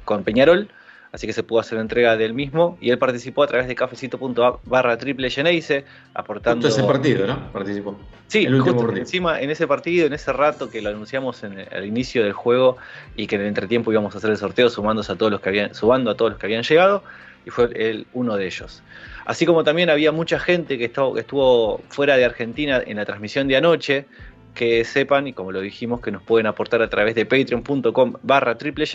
[0.03, 0.67] con Peñarol,
[1.13, 3.75] así que se pudo hacer la entrega del mismo y él participó a través de
[3.75, 6.67] cafecito.app barra triple Geneise, aportando...
[6.67, 7.51] Justo ese partido, ¿no?
[7.53, 7.97] Participó.
[8.27, 8.97] Sí, el partido.
[8.97, 12.77] encima en ese partido, en ese rato que lo anunciamos en, al inicio del juego
[13.15, 15.49] y que en el entretiempo íbamos a hacer el sorteo sumándose a todos los que
[15.49, 17.03] habían, sumando a todos los que habían llegado
[17.45, 18.84] y fue él uno de ellos.
[19.25, 23.05] Así como también había mucha gente que estuvo, que estuvo fuera de Argentina en la
[23.05, 24.05] transmisión de anoche,
[24.54, 28.58] que sepan, y como lo dijimos, que nos pueden aportar a través de patreon.com barra
[28.58, 28.86] triple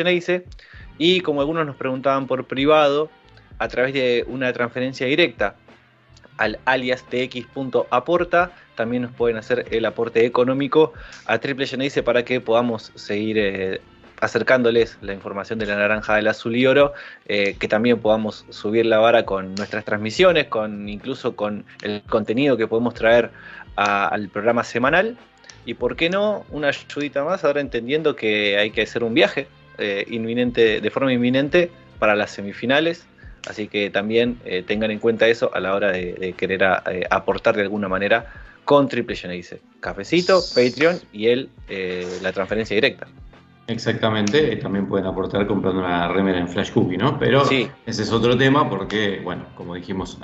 [0.99, 3.11] y como algunos nos preguntaban por privado,
[3.59, 5.57] a través de una transferencia directa
[6.37, 10.93] al alias tx.aporta, también nos pueden hacer el aporte económico
[11.25, 11.67] a Triple
[12.05, 13.81] para que podamos seguir eh,
[14.21, 16.93] acercándoles la información de la naranja, del azul y oro,
[17.27, 22.57] eh, que también podamos subir la vara con nuestras transmisiones, con incluso con el contenido
[22.57, 23.31] que podemos traer
[23.77, 25.19] al programa semanal.
[25.67, 29.49] Y por qué no, una ayudita más, ahora entendiendo que hay que hacer un viaje
[29.79, 33.05] eh, inminente, de forma inminente para las semifinales.
[33.49, 36.83] Así que también eh, tengan en cuenta eso a la hora de, de querer a,
[36.91, 38.33] eh, aportar de alguna manera
[38.65, 39.17] con Triple.
[39.81, 41.51] Cafecito, Patreon y el,
[42.23, 43.07] la transferencia directa.
[43.69, 47.19] Exactamente, también pueden aportar comprando una remera en Flash Cookie, ¿no?
[47.19, 47.69] Pero sí.
[47.85, 50.19] ese es otro tema porque, bueno, como dijimos,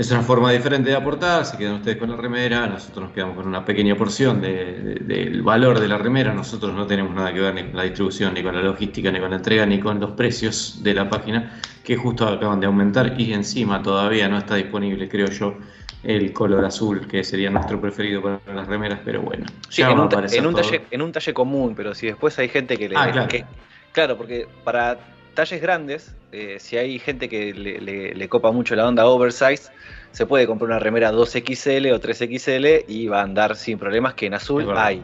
[0.00, 3.36] es una forma diferente de aportar, se quedan ustedes con la remera, nosotros nos quedamos
[3.36, 7.34] con una pequeña porción de, de, del valor de la remera, nosotros no tenemos nada
[7.34, 9.78] que ver ni con la distribución, ni con la logística, ni con la entrega, ni
[9.78, 14.38] con los precios de la página, que justo acaban de aumentar y encima todavía no
[14.38, 15.58] está disponible, creo yo,
[16.02, 19.44] el color azul, que sería nuestro preferido para las remeras, pero bueno.
[19.68, 22.78] Sí, en un, en, un talle, en un, talle, común, pero si después hay gente
[22.78, 22.96] que le...
[22.96, 23.28] Ah, claro.
[23.28, 23.44] Que,
[23.92, 24.98] claro, porque para
[25.34, 29.70] talles grandes, eh, si hay gente que le, le, le, copa mucho la onda oversize,
[30.12, 34.26] se puede comprar una remera 2XL o 3XL y va a andar sin problemas, que
[34.26, 35.02] en azul hay.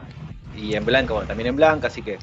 [0.57, 2.19] Y en blanca, bueno, también en blanca, así que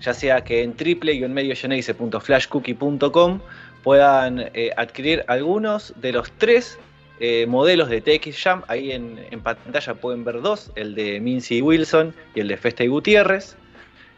[0.00, 3.40] ya sea que en triple y en medio flashcookie.com
[3.82, 6.78] puedan eh, adquirir algunos de los tres
[7.20, 8.62] eh, modelos de TX Jam.
[8.68, 12.84] Ahí en, en, pantalla pueden ver dos, el de Mincy Wilson y el de Festa
[12.84, 13.56] y Gutiérrez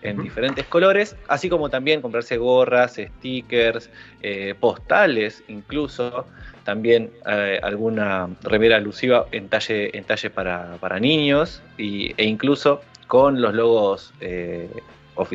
[0.03, 3.91] en diferentes colores, así como también comprarse gorras, stickers,
[4.23, 6.27] eh, postales, incluso
[6.65, 12.83] también eh, alguna remera alusiva en talle, en talle para, para niños y, e incluso
[13.07, 14.69] con los logos eh,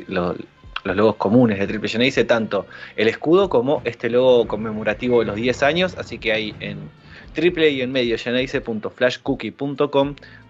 [0.07, 0.37] los,
[0.83, 5.35] los logos comunes de Triple Geneise, tanto el escudo como este logo conmemorativo de los
[5.35, 6.89] 10 años, así que ahí en
[7.33, 8.15] triple y en medio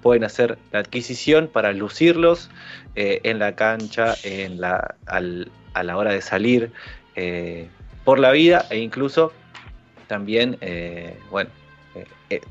[0.02, 2.50] pueden hacer la adquisición para lucirlos
[2.96, 6.72] eh, en la cancha, en la, a la hora de salir
[7.16, 7.68] eh,
[8.04, 9.32] por la vida e incluso
[10.08, 11.50] también, eh, bueno,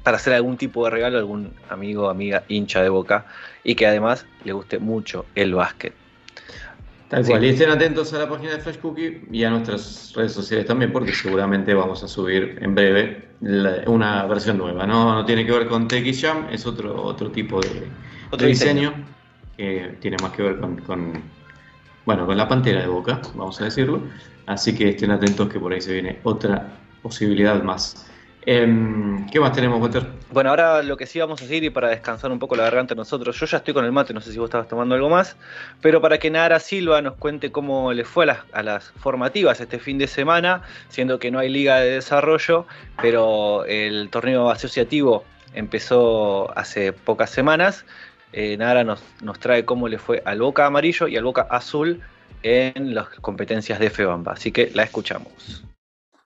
[0.03, 3.27] para hacer algún tipo de regalo a algún amigo, amiga, hincha de boca
[3.65, 5.93] y que además le guste mucho el básquet.
[7.13, 7.45] Tal cual.
[7.45, 10.91] Y estén atentos a la página de Flash Cookie y a nuestras redes sociales también,
[10.93, 14.87] porque seguramente vamos a subir en breve la- una versión nueva.
[14.87, 17.87] No, no tiene que ver con TX Jam, es otro, otro tipo de,
[18.31, 18.95] Otro de diseño,
[19.59, 21.13] que tiene más que ver con, con,
[22.07, 24.05] bueno, con la pantera de boca, vamos a decirlo.
[24.47, 26.67] Así que estén atentos que por ahí se viene otra
[27.03, 28.11] posibilidad más.
[28.45, 30.05] Em, ¿Qué más tenemos, Walter?
[30.33, 32.95] Bueno, ahora lo que sí vamos a seguir y para descansar un poco la garganta
[32.95, 35.37] nosotros, yo ya estoy con el mate, no sé si vos estabas tomando algo más,
[35.81, 39.99] pero para que Nara Silva nos cuente cómo le fue a las, formativas este fin
[39.99, 42.67] de semana, siendo que no hay liga de desarrollo,
[43.01, 45.25] pero el torneo asociativo
[45.55, 47.85] empezó hace pocas semanas.
[48.33, 52.01] Eh, Nara nos, nos trae cómo le fue al Boca Amarillo y al Boca Azul
[52.43, 55.63] en las competencias de FEBAMBA, así que la escuchamos.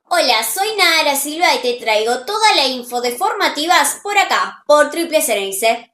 [0.09, 4.89] Hola, soy Nara Silva y te traigo toda la info de formativas por acá, por
[4.91, 5.93] Triple Ceneice.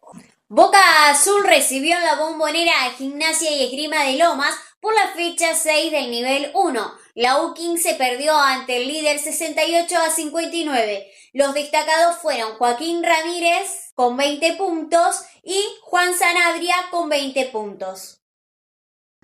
[0.49, 5.91] Boca Azul recibió la bombonera a Gimnasia y Esgrima de Lomas por la fecha 6
[5.91, 6.93] del nivel 1.
[7.15, 11.11] La U15 perdió ante el líder 68 a 59.
[11.33, 18.22] Los destacados fueron Joaquín Ramírez con 20 puntos y Juan Sanabria con 20 puntos.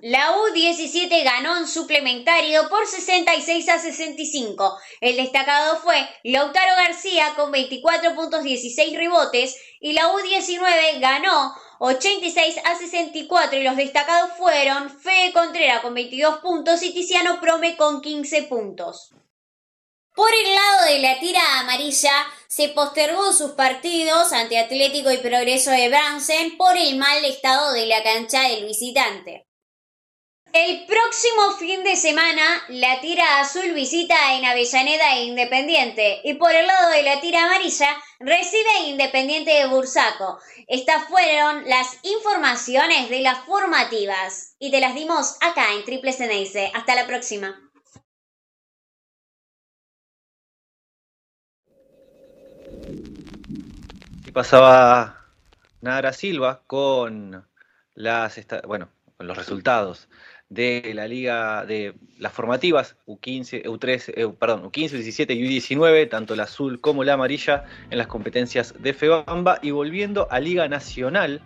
[0.01, 4.79] La U17 ganó en suplementario por 66 a 65.
[5.01, 12.61] El destacado fue Lautaro García con 24 puntos 16 rebotes y la U19 ganó 86
[12.65, 18.01] a 64 y los destacados fueron Fede Contreras con 22 puntos y Tiziano Prome con
[18.01, 19.13] 15 puntos.
[20.15, 22.13] Por el lado de la tira amarilla,
[22.47, 27.87] se postergó sus partidos ante Atlético y Progreso de Bransen por el mal estado de
[27.87, 29.48] la cancha del visitante.
[30.53, 36.53] El próximo fin de semana, la tira azul visita en Avellaneda e Independiente y por
[36.53, 37.89] el lado de la tira amarilla
[38.19, 40.41] recibe Independiente de Bursaco.
[40.67, 46.73] Estas fueron las informaciones de las formativas y te las dimos acá en Triple Ceneice.
[46.75, 47.61] Hasta la próxima.
[54.25, 55.27] Y pasaba
[55.83, 57.47] Nara Silva con
[57.95, 60.09] las bueno, con los resultados
[60.51, 66.35] de la liga de las formativas U15, U13, eh, perdón, U15, U17 y U19, tanto
[66.35, 71.43] la azul como la amarilla en las competencias de FEBAMBA y volviendo a Liga Nacional,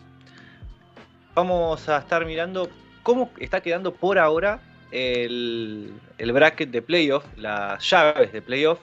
[1.34, 2.70] vamos a estar mirando
[3.02, 4.60] cómo está quedando por ahora
[4.92, 8.78] el, el bracket de playoff, las llaves de playoff,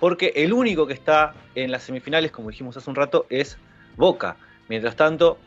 [0.00, 3.58] porque el único que está en las semifinales, como dijimos hace un rato, es
[3.96, 4.36] Boca.
[4.68, 5.38] Mientras tanto,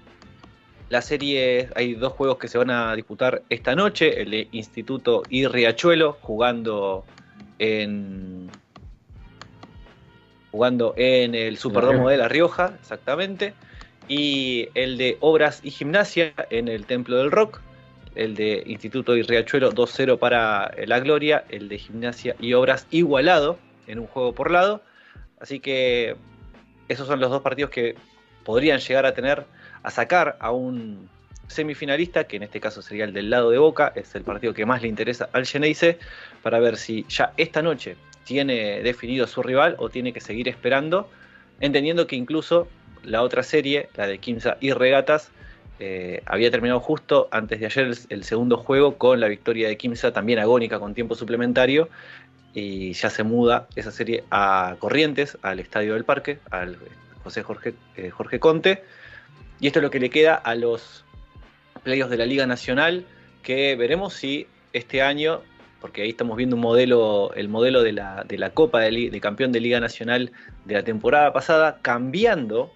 [0.92, 5.24] la serie, hay dos juegos que se van a disputar esta noche, el de Instituto
[5.30, 7.06] y Riachuelo, jugando
[7.60, 8.52] en
[10.52, 13.54] jugando en el Superdomo de La Rioja, exactamente,
[14.10, 17.62] y el de Obras y Gimnasia en el Templo del Rock,
[18.16, 23.58] el de Instituto y Riachuelo 2-0 para la Gloria, el de Gimnasia y Obras igualado
[23.88, 24.82] en un juego por lado,
[25.40, 26.18] así que
[26.90, 27.96] esos son los dos partidos que
[28.44, 29.46] podrían llegar a tener
[29.84, 31.10] a sacar a un
[31.48, 34.66] semifinalista, que en este caso sería el del lado de Boca, es el partido que
[34.66, 36.00] más le interesa al Geneise,
[36.42, 41.10] para ver si ya esta noche tiene definido su rival o tiene que seguir esperando,
[41.60, 42.68] entendiendo que incluso
[43.04, 45.32] la otra serie, la de Kimsa y Regatas,
[45.80, 50.14] eh, había terminado justo antes de ayer el, segundo juego con la victoria de Kimsa,
[50.14, 51.90] también agónica con tiempo suplementario,
[52.54, 56.78] y ya se muda esa serie a Corrientes, al Estadio del Parque, al
[57.24, 58.84] José Jorge, eh, Jorge Conte.
[59.62, 61.06] Y esto es lo que le queda a los
[61.84, 63.06] playoffs de la Liga Nacional,
[63.44, 65.42] que veremos si este año,
[65.80, 66.56] porque ahí estamos viendo
[67.36, 70.32] el modelo de la, Copa de, Campeón de Liga Nacional
[70.66, 72.72] de la temporada pasada, cambiando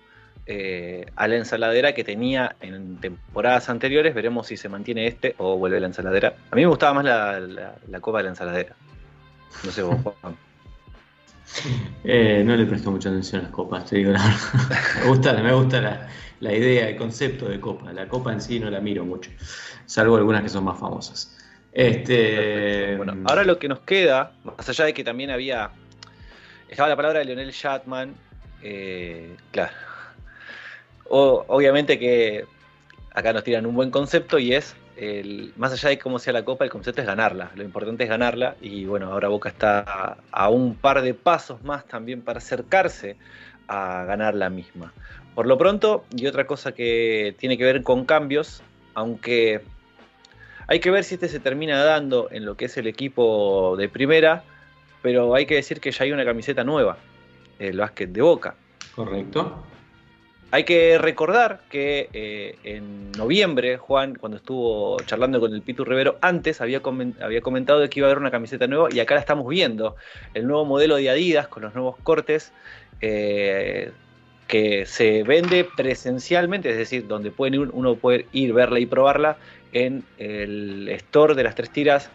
[0.45, 4.13] eh, a la ensaladera que tenía en temporadas anteriores.
[4.13, 6.35] Veremos si se mantiene este o vuelve la ensaladera.
[6.51, 8.75] A mí me gustaba más la Copa de la ensaladera.
[9.63, 10.35] No sé vos, Juan.
[12.03, 15.01] Eh, no le presto mucha atención a las copas, te digo la verdad.
[15.01, 16.09] me gusta, me gusta la,
[16.39, 17.91] la, idea, el concepto de copa.
[17.93, 19.31] La copa en sí no la miro mucho,
[19.85, 21.35] salvo algunas que son más famosas.
[21.71, 25.71] Este, bueno, ahora lo que nos queda, más allá de que también había.
[26.69, 28.15] Estaba la palabra de Leonel Shatman.
[28.63, 29.73] Eh, claro.
[31.09, 32.45] O, obviamente que
[33.13, 36.45] acá nos tiran un buen concepto y es el, más allá de cómo sea la
[36.45, 37.51] Copa, el concepto es ganarla.
[37.55, 41.63] Lo importante es ganarla y bueno, ahora Boca está a, a un par de pasos
[41.63, 43.17] más también para acercarse
[43.67, 44.93] a ganar la misma.
[45.35, 48.63] Por lo pronto, y otra cosa que tiene que ver con cambios,
[48.93, 49.61] aunque
[50.67, 53.89] hay que ver si este se termina dando en lo que es el equipo de
[53.89, 54.43] primera,
[55.01, 56.97] pero hay que decir que ya hay una camiseta nueva,
[57.59, 58.55] el básquet de Boca.
[58.95, 59.61] Correcto.
[60.51, 66.17] Hay que recordar que eh, en noviembre, Juan, cuando estuvo charlando con el Pitu Rivero,
[66.21, 69.15] antes había, comen- había comentado de que iba a haber una camiseta nueva y acá
[69.15, 69.97] la estamos viendo.
[70.33, 72.53] El nuevo modelo de Adidas con los nuevos cortes
[73.01, 73.91] eh,
[74.47, 79.37] que se vende presencialmente, es decir, donde pueden ir- uno puede ir, verla y probarla
[79.73, 82.09] en el store de las tres tiras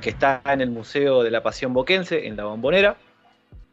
[0.00, 2.96] que está en el Museo de la Pasión Boquense, en la Bombonera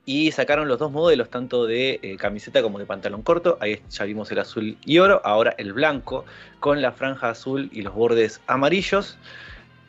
[0.06, 3.58] y sacaron los dos modelos, tanto de eh, camiseta como de pantalón corto.
[3.62, 6.26] Ahí ya vimos el azul y oro, ahora el blanco
[6.60, 9.18] con la franja azul y los bordes amarillos.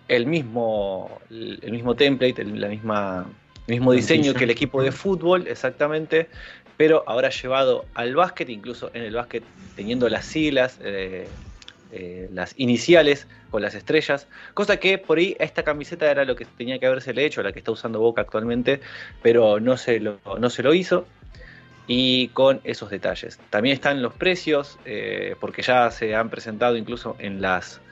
[0.07, 3.27] El mismo, el mismo template, el, la misma,
[3.67, 6.29] el mismo diseño que el equipo de fútbol, exactamente,
[6.77, 9.45] pero ahora llevado al básquet, incluso en el básquet
[9.77, 11.27] teniendo las siglas, eh,
[11.93, 16.45] eh, las iniciales con las estrellas, cosa que por ahí esta camiseta era lo que
[16.45, 18.81] tenía que haberse hecho, la que está usando Boca actualmente,
[19.23, 21.07] pero no se lo, no se lo hizo.
[21.87, 23.39] Y con esos detalles.
[23.51, 27.83] También están los precios, eh, porque ya se han presentado incluso en las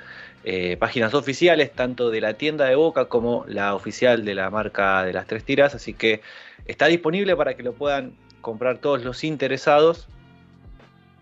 [0.79, 5.13] páginas oficiales, tanto de la tienda de Boca como la oficial de la marca de
[5.13, 5.75] las tres tiras.
[5.75, 6.23] Así que
[6.65, 10.07] está disponible para que lo puedan comprar todos los interesados.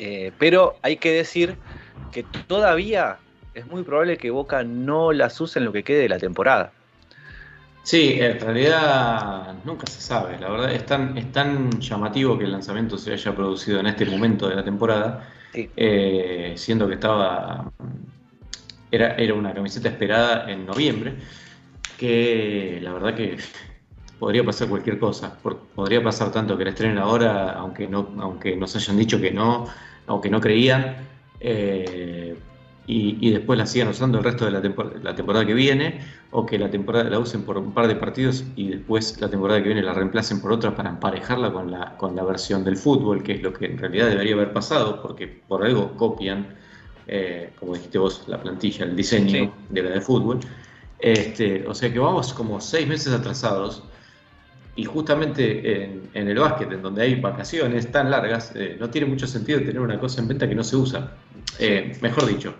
[0.00, 1.56] Eh, pero hay que decir
[2.10, 3.18] que todavía
[3.54, 6.72] es muy probable que Boca no las use en lo que quede de la temporada.
[7.82, 10.38] Sí, en realidad nunca se sabe.
[10.38, 14.04] La verdad es tan, es tan llamativo que el lanzamiento se haya producido en este
[14.06, 15.68] momento de la temporada, Sí.
[15.76, 17.72] eh, siendo que estaba
[18.92, 21.14] era, era una camiseta esperada en noviembre,
[21.96, 23.36] que la verdad que
[24.20, 25.36] podría pasar cualquier cosa.
[25.74, 29.66] Podría pasar tanto que la estrenen ahora, aunque no, aunque nos hayan dicho que no,
[30.06, 30.96] aunque no creían,
[31.40, 32.36] eh,
[32.86, 36.00] y, y después la sigan usando el resto de la, tempor- la temporada que viene,
[36.32, 39.60] o que la temporada la usen por un par de partidos y después la temporada
[39.62, 43.22] que viene la reemplacen por otra para emparejarla con la, con la versión del fútbol,
[43.22, 46.54] que es lo que en realidad debería haber pasado, porque por algo copian,
[47.06, 49.50] eh, como dijiste vos, la plantilla, el diseño Sí.
[49.70, 50.40] de la de fútbol.
[50.98, 53.82] Este, o sea que vamos como seis meses atrasados
[54.76, 59.06] y justamente en, en el básquet, en donde hay vacaciones tan largas, eh, no tiene
[59.06, 61.16] mucho sentido tener una cosa en venta que no se usa.
[61.58, 62.54] Eh, mejor dicho,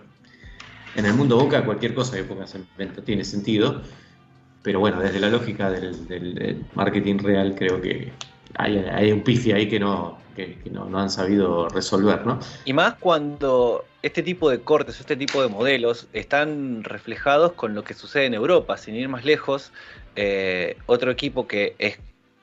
[0.95, 3.81] en el mundo Boca cualquier cosa que pongas en venta tiene sentido,
[4.61, 8.11] pero bueno, desde la lógica del, del- del marketing real creo que
[8.57, 12.39] hay, un pifi ahí que no, que, no, han sabido resolver, ¿no?
[12.65, 17.83] Y más cuando este tipo de cortes, este tipo de modelos están reflejados con lo
[17.83, 18.77] que sucede en Europa.
[18.77, 19.71] Sin ir más lejos,
[20.15, 21.99] eh, otro equipo que es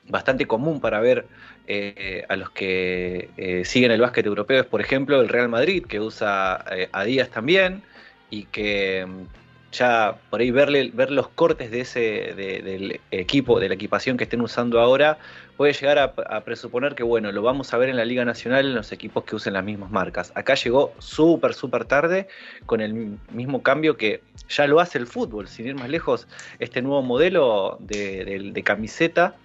[0.09, 1.27] bastante común para ver
[1.67, 5.85] eh, a los que eh, siguen el básquet europeo es, por ejemplo, el Real Madrid,
[5.85, 7.83] que usa eh, Adidas también
[8.31, 9.25] y que mm,
[9.71, 14.17] ya por ahí verle, ver los cortes de ese, de- del equipo, de la equipación
[14.17, 15.19] que estén usando ahora,
[15.57, 18.75] puede llegar a, presuponer que, bueno, lo vamos a ver en la Liga Nacional en
[18.75, 20.31] los equipos que usen las mismas marcas.
[20.35, 22.27] Acá llegó súper, súper tarde
[22.65, 25.47] con el mi- mismo cambio que ya lo hace el fútbol.
[25.47, 26.27] Sin ir más lejos,
[26.59, 29.35] este nuevo modelo de, de- de camiseta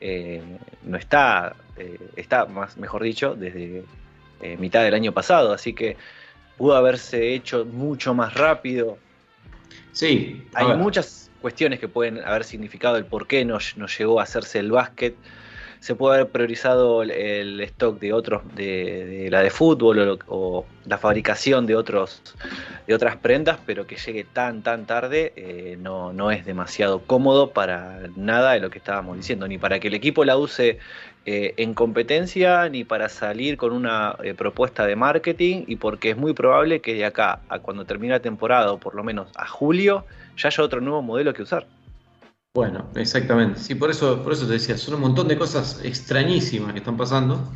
[0.00, 0.42] eh,
[0.82, 3.84] no está, eh, está más, mejor dicho, desde
[4.42, 5.52] eh, mitad del año pasado.
[5.52, 5.96] Así que
[6.58, 8.98] pudo haberse hecho mucho más rápido.
[9.92, 10.76] Sí, Hay ver.
[10.76, 14.70] muchas cuestiones que pueden haber significado el por qué no, no llegó a hacerse el
[14.70, 15.14] básquet.
[15.80, 20.66] Se puede haber priorizado el, el stock de otros, de, de la de fútbol o
[20.84, 22.22] la fabricación de otros,
[22.86, 27.52] de otras prendas, pero que llegue tan tan tarde eh, no, no es demasiado cómodo
[27.52, 30.78] para nada de lo que estábamos diciendo, ni para que el equipo la use
[31.26, 36.16] eh, en competencia, ni para salir con una eh, propuesta de marketing, y porque es
[36.16, 39.46] muy probable que de acá a cuando termine la temporada, o por lo menos a
[39.46, 40.06] julio,
[40.36, 41.66] ya haya otro nuevo modelo que usar.
[42.54, 43.60] Bueno, exactamente.
[43.60, 46.96] Sí, por eso, por eso te decía, son un montón de cosas extrañísimas que están
[46.96, 47.52] pasando,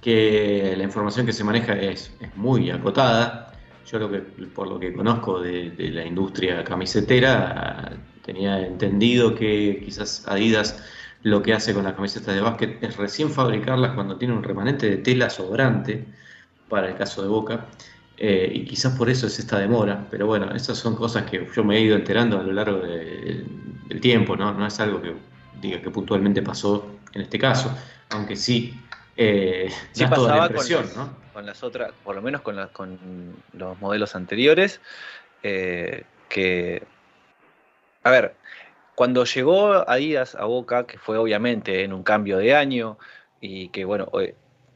[0.00, 3.52] que la información que se maneja es, es muy acotada.
[3.86, 7.92] Yo lo que, por lo que conozco de, de la industria camisetera,
[8.24, 10.82] tenía entendido que quizás Adidas
[11.26, 14.88] lo que hace con las camisetas de básquet es recién fabricarlas cuando tiene un remanente
[14.88, 16.04] de tela sobrante,
[16.68, 17.66] para el caso de Boca.
[18.16, 21.64] Eh, y quizás por eso es esta demora, pero bueno, esas son cosas que yo
[21.64, 23.44] me he ido enterando a lo largo de-
[23.88, 24.52] del tiempo, ¿no?
[24.54, 25.14] No es algo que
[25.60, 27.76] diga que puntualmente pasó en este caso,
[28.10, 28.72] aunque sí,
[29.16, 31.16] eh, Sí da toda la pasaba con, impresión, los- ¿no?
[31.32, 32.96] con las otras, por lo menos con, la- con
[33.52, 34.80] los modelos anteriores,
[35.42, 36.84] eh, que,
[38.04, 38.36] a ver,
[38.96, 42.98] cuando llegó Adidas a Boca, que fue obviamente en un cambio de año
[43.40, 44.10] y que bueno,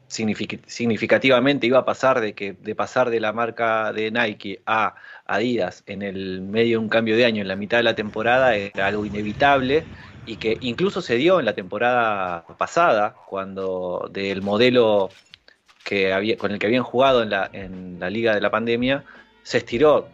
[0.07, 4.95] significativamente iba a pasar de que de pasar de la marca de Nike a
[5.25, 8.55] Adidas en el medio de un cambio de año en la mitad de la temporada
[8.55, 9.85] era algo inevitable
[10.27, 15.09] y que incluso se dio en la temporada pasada cuando del modelo
[15.83, 19.03] que había, con el que habían jugado en la, en la liga de la pandemia
[19.41, 20.07] se estiró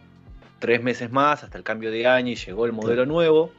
[0.60, 3.52] tres meses más hasta el cambio de año y llegó el modelo nuevo.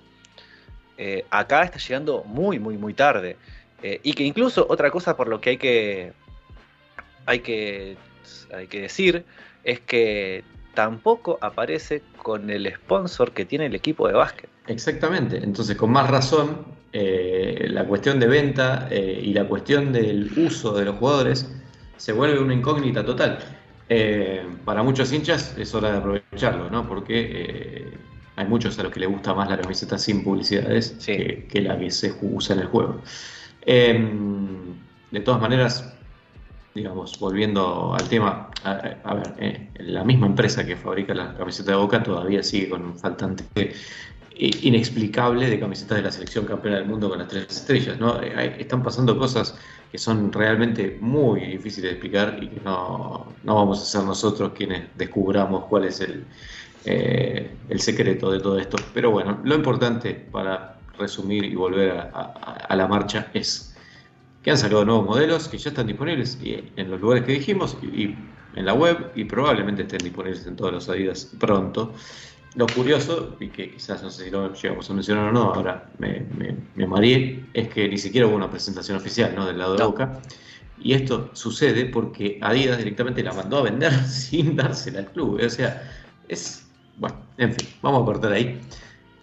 [1.01, 3.37] Eh, acá está llegando muy, muy, muy tarde.
[3.81, 6.11] Eh, y que incluso otra cosa por lo que hay que
[7.25, 7.95] hay que,
[8.53, 9.23] hay que decir
[9.63, 10.43] es que
[10.73, 14.49] tampoco aparece con el sponsor que tiene el equipo de básquet.
[14.67, 20.73] Exactamente, entonces con más razón eh, la cuestión de venta y la cuestión del uso
[20.73, 21.49] de los jugadores
[21.95, 23.39] se vuelve una incógnita total.
[24.65, 26.85] Para muchos hinchas es hora de aprovecharlo, ¿no?
[26.87, 27.87] Porque
[28.39, 31.77] hay muchos a los que les gusta más la camiseta sin publicidades que, que, la
[31.77, 33.01] que se usa en el juego.
[33.65, 35.93] de todas maneras,
[36.73, 41.77] digamos, volviendo al tema, a, ver, eh, la misma empresa que fabrica la camiseta de
[41.77, 43.73] Boca todavía sigue con un faltante
[44.39, 48.21] inexplicable de camisetas de la selección campeona del mundo con las tres estrellas, ¿no?
[48.21, 49.53] Eh, están pasando cosas
[49.91, 54.83] que son realmente muy difíciles de explicar y que no, vamos a ser nosotros quienes
[54.95, 56.23] descubramos cuál es el,
[56.85, 58.77] eh, el secreto de todo esto.
[58.93, 63.69] Pero bueno, lo importante para resumir y volver a la marcha es
[64.43, 68.15] que han sacado nuevos modelos que ya están disponibles en los lugares que dijimos y,
[68.55, 71.93] en la web y probablemente estén disponibles en todas las Adidas pronto.
[72.55, 75.91] Lo curioso, y que quizás no sé si lo llegamos a mencionar o no, ahora
[75.99, 79.45] me, me, es que ni siquiera hubo una presentación oficial ¿no?
[79.45, 80.19] del lado de Boca.
[80.81, 85.39] Y esto sucede porque Adidas directamente la mandó a vender sin dársela al club.
[85.45, 85.91] O sea,
[86.27, 86.65] es.
[86.99, 88.59] Bueno, en fin, vamos a cortar ahí.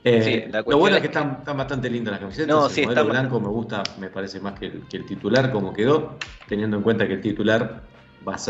[0.02, 2.78] Eh, lo bueno es que, están, bastante lindas las camisetas.
[2.78, 6.16] el modelo blanco me gusta, me parece más que el, titular como quedó,
[6.48, 7.82] teniendo en cuenta que el titular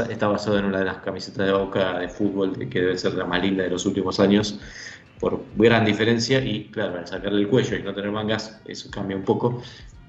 [0.08, 3.24] está basado en una de las camisetas de boca de fútbol que debe ser la
[3.24, 4.60] más linda de los últimos años,
[5.18, 6.40] por gran diferencia.
[6.44, 9.62] Y claro, al sacarle el cuello y no tener mangas, eso cambia un poco.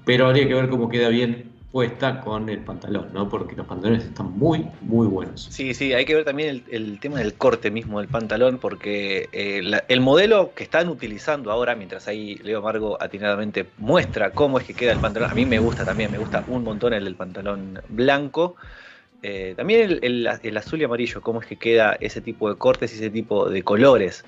[0.04, 3.28] Pero habría que ver cómo queda bien puesta con el pantalón, ¿no?
[3.28, 5.48] Porque los pantalones están muy, muy buenos.
[5.50, 9.60] Sí, sí, hay que ver también el, tema del corte mismo del pantalón, porque eh,
[9.88, 14.74] el modelo que están utilizando ahora, mientras ahí Leo Margo atinadamente muestra cómo es que
[14.74, 17.80] queda el pantalón, a mí me gusta también, me gusta un montón el del pantalón
[17.88, 18.56] blanco.
[19.20, 22.96] Eh, también el, azul y amarillo, cómo es que queda ese tipo de cortes y
[22.96, 24.24] ese tipo de colores.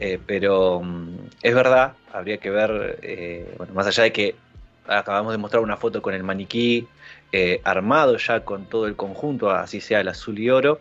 [0.00, 4.34] Eh, pero mm, es verdad, habría que ver, bueno, más allá de que
[4.86, 6.86] acabamos de mostrar una foto con el maniquí
[7.32, 10.80] eh, armado ya con todo el conjunto, así sea el azul y oro,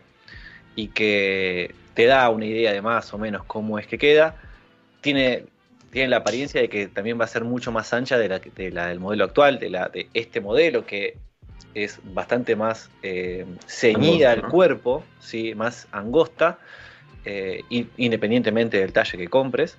[0.76, 4.36] y que te da una idea de más o menos cómo es que queda.
[5.02, 5.46] Tiene,
[5.92, 8.72] tiene la apariencia de que también va a ser mucho más ancha de la, de
[8.72, 11.18] la del modelo actual, de, la, de este modelo que
[11.74, 15.56] es bastante más eh, ceñida al cuerpo, ¿sí?
[15.56, 16.60] más angosta,
[17.26, 17.64] eh,
[17.98, 19.78] independientemente del talle que compres.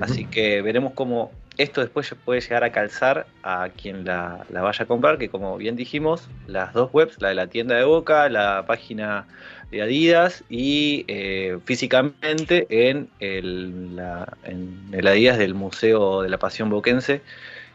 [0.00, 4.86] Así que veremos cómo esto después puede llegar a calzar a quien la, vaya a
[4.86, 8.64] comprar, que como bien dijimos, las dos webs, la de la tienda de Boca, la
[8.66, 9.26] página
[9.70, 14.00] de Adidas y eh, físicamente en el,
[14.44, 17.20] en el Adidas del Museo de la Pasión Boquense,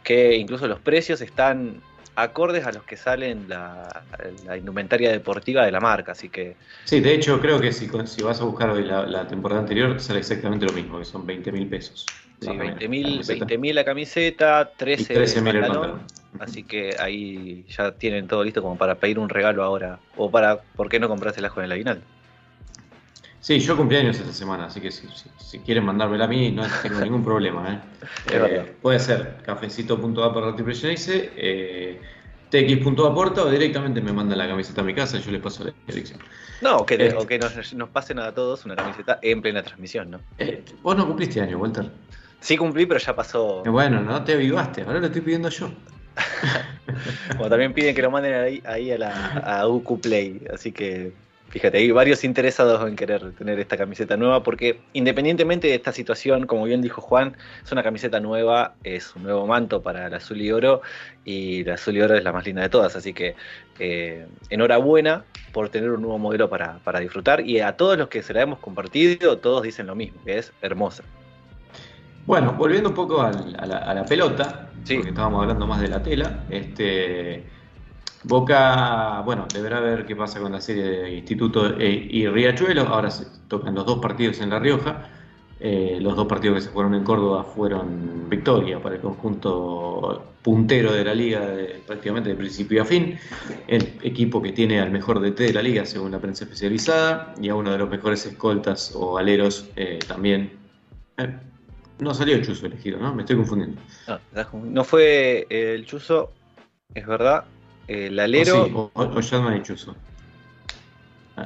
[0.04, 1.82] que incluso los precios están
[2.18, 3.88] acordes a los que salen la,
[4.58, 6.56] indumentaria deportiva de la marca, así que...
[6.84, 10.20] Sí, de hecho creo que si, si vas a buscar hoy la, temporada anterior sale
[10.20, 12.08] exactamente lo mismo, que son 20 mil pesos.
[12.42, 16.02] Sí, 20 mil la camiseta, 13, mil el pantalón.
[16.40, 20.00] Así que ahí ya tienen todo listo como para pedir un regalo ahora.
[20.16, 22.04] O para, ¿por qué no comprárselas con el aguinaldo?
[23.48, 27.24] Sí, yo cumpleaños esta semana, así que si, quieren mandármela a mí no tengo ningún
[27.24, 27.76] problema.
[27.76, 27.80] ¿eh?
[28.34, 32.02] eh puede ser cafecito.a para eh,
[32.50, 35.74] tx.aporta o directamente me mandan la camiseta a mi casa y yo les paso la
[35.88, 36.20] dirección.
[36.60, 37.54] No, o que, eh, o que nos,
[37.88, 40.20] pasen a todos una camiseta en plena transmisión, ¿no?
[40.40, 41.90] Eh, vos no cumpliste año, Walter.
[42.42, 43.64] Sí cumplí, pero ya pasó.
[43.64, 45.72] Bueno, no te avivaste, ahora lo estoy pidiendo yo.
[47.38, 51.14] Como también piden que lo manden ahí, ahí a la a UQ Play, así que
[51.50, 56.46] Fíjate, hay varios interesados en querer tener esta camiseta nueva porque independientemente de esta situación,
[56.46, 60.42] como bien dijo Juan, es una camiseta nueva, es un nuevo manto para el azul
[60.42, 60.82] y oro
[61.24, 63.36] y el azul y oro es la más linda de todas, así que
[63.80, 65.24] eh, enhorabuena
[65.54, 68.60] por tener un nuevo modelo para, disfrutar y a todos los que se la hemos
[68.60, 71.04] compartido, todos dicen lo mismo, que es hermosa.
[72.26, 77.46] Bueno, volviendo un poco a la, pelota, porque estábamos hablando más de la tela, este
[78.24, 82.82] Boca, bueno, deberá ver qué pasa con la serie de Instituto e, y Riachuelo.
[82.84, 85.10] Ahora se tocan los dos partidos en La Rioja.
[85.60, 90.94] Eh, los dos partidos que se fueron en Córdoba fueron victoria para el conjunto puntero
[90.94, 91.42] de la liga
[91.88, 93.18] prácticamente de principio a fin,
[93.68, 97.50] el equipo que tiene al mejor DT de la liga según la prensa especializada y
[97.50, 100.52] a uno de los mejores escoltas o aleros eh, también.
[101.18, 101.36] Eh,
[102.00, 103.16] no salió el Chuzo elegido, ¿no?
[103.16, 103.82] Me estoy confundiendo.
[104.54, 106.32] No fue el Chuzo,
[106.94, 107.46] es verdad.
[107.88, 108.64] El alero.
[108.64, 109.96] O, sí, o, o Chuzo.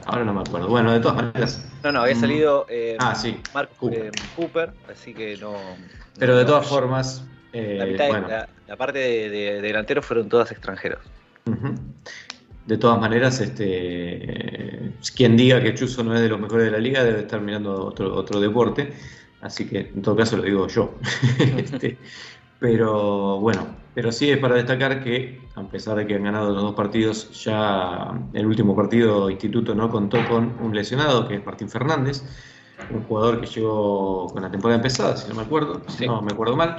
[0.05, 0.67] Ahora no me acuerdo.
[0.69, 1.65] Bueno, de todas maneras.
[1.83, 3.41] No, no, había mm, salido eh, Ah, sí.
[3.53, 4.05] Mark Cooper.
[4.05, 5.51] eh, Cooper, así que no.
[6.17, 7.25] Pero no- de todas no- formas.
[7.53, 10.99] eh, La, mitad de- bueno, la- la parte de, de- de delanteros fueron todas extranjeros.
[12.65, 16.71] De todas maneras, este, eh, quien diga que Chuzo no es de los mejores de
[16.71, 18.93] la liga debe estar mirando otro, otro deporte.
[19.41, 20.97] Así que en todo caso lo digo yo.
[21.57, 21.97] Este,
[22.61, 26.61] pero bueno, pero sí es para destacar que a pesar de que han ganado los
[26.61, 31.69] dos partidos, ya el último partido Instituto no contó con un lesionado que es Martín
[31.69, 32.23] Fernández,
[32.87, 36.05] un jugador que llegó con la temporada empezada, si no me acuerdo, si Sí.
[36.05, 36.77] no me acuerdo mal,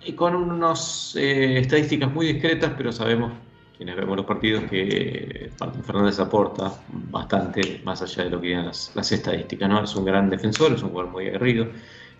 [0.00, 3.34] y con unas eh, estadísticas muy discretas, pero sabemos
[3.76, 8.66] quienes vemos los partidos que Martín Fernández aporta bastante más allá de lo que digan
[8.66, 9.84] las, las estadísticas, ¿no?
[9.84, 11.68] Es un gran defensor, es un jugador muy aguerrido.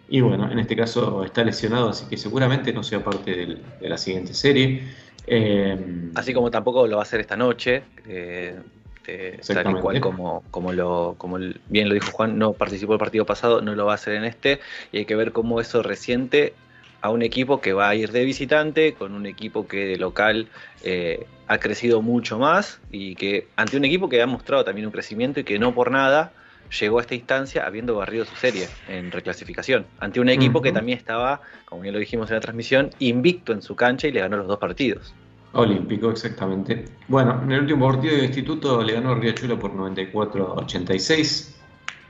[0.09, 3.89] Y bueno, en este caso está lesionado, así que seguramente no sea parte del- de
[3.89, 4.83] la siguiente serie.
[5.27, 5.79] Eh,
[6.15, 7.83] Así como tampoco lo va a hacer esta noche.
[8.07, 8.61] eh,
[9.07, 11.39] eh, tal cual como, como, lo, como
[11.69, 14.25] bien lo dijo Juan, no participó el partido pasado, no lo va a hacer en
[14.25, 14.61] este.
[14.93, 16.55] Y hay que ver cómo eso resiente
[17.01, 20.49] a un equipo que va a ir de visitante, con un equipo que de local
[20.85, 24.93] eh, ha crecido mucho más y que ante un equipo que ha mostrado también un
[24.93, 26.33] crecimiento y que no por nada
[26.81, 29.87] llegó a esta instancia habiendo barrido su serie en reclasificación.
[29.99, 33.63] Ante un equipo que también estaba, como bien lo dijimos en la transmisión, invicto en
[33.63, 35.15] su cancha y le ganó los dos partidos.
[35.53, 36.87] Olímpico, exactamente.
[37.09, 41.61] Bueno, en el último partido de instituto le ganó Riachuelo por 94 a 86.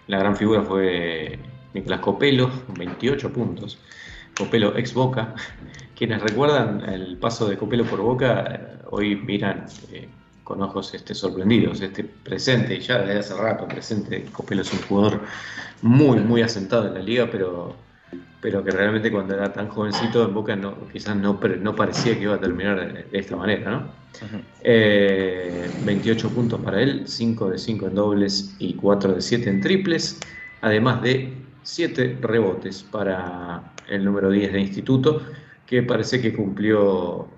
[0.07, 1.39] La gran figura fue
[1.75, 3.79] Nicolás Copelo, con 28 puntos.
[4.37, 5.35] Copelo ex Boca.
[5.97, 10.09] Quienes recuerdan el paso de Copelo por Boca, hoy miran eh,
[10.53, 11.81] con ojos este, sorprendidos.
[11.81, 15.21] Este presente, ya desde hace rato presente, Copelo es un jugador
[15.81, 17.75] muy, muy asentado en la liga, pero
[18.43, 22.25] pero que realmente cuando era tan jovencito en Boca no, quizás no, no parecía que
[22.25, 24.03] iba a terminar de, de esta manera, ¿no?
[24.63, 29.61] Eh, 28 puntos para él, 5 de 5 en dobles y 4 de 7 en
[29.61, 30.21] triples,
[30.61, 31.33] además de
[31.63, 35.23] 7 rebotes para el número 10 de Instituto,
[35.65, 37.29] que parece que cumplió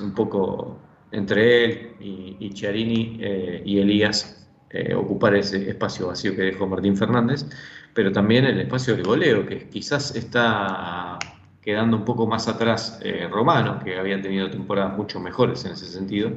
[0.00, 0.78] un poco
[1.12, 4.36] entre él y, Chiarini eh, y Elías
[4.70, 7.46] eh, ocupar ese espacio vacío que dejó Martín Fernández,
[7.94, 11.18] pero también el espacio del goleo, que quizás está
[11.62, 15.86] quedando un poco más atrás eh, Romano, que había tenido temporadas mucho mejores en ese
[15.86, 16.30] sentido,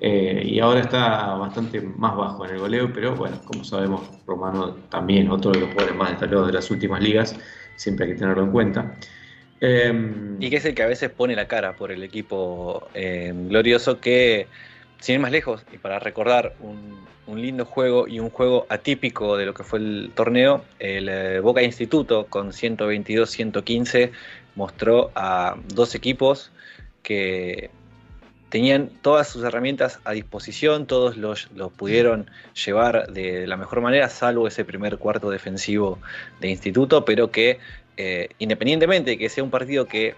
[0.00, 4.74] eh, y ahora está bastante más bajo en el goleo, pero bueno, como sabemos, Romano
[4.88, 7.36] también otro de los jugadores más destacados de las últimas ligas,
[7.76, 8.96] siempre hay que tenerlo en cuenta.
[9.60, 9.92] Eh,
[10.38, 14.00] Y que es el que a veces pone la cara por el equipo eh, glorioso
[14.00, 14.46] que,
[15.00, 19.46] sin ir más lejos, y para recordar un, lindo juego y un juego atípico de
[19.46, 24.10] lo que fue el torneo, el eh, Boca Instituto con 122-115
[24.56, 26.50] mostró a dos equipos
[27.04, 27.70] que
[28.48, 32.28] tenían todas sus herramientas a disposición, todos los pudieron
[32.66, 36.00] llevar de la mejor manera, salvo ese primer cuarto defensivo
[36.40, 37.60] de Instituto, pero que
[38.02, 40.14] eh, independientemente de que sea un partido que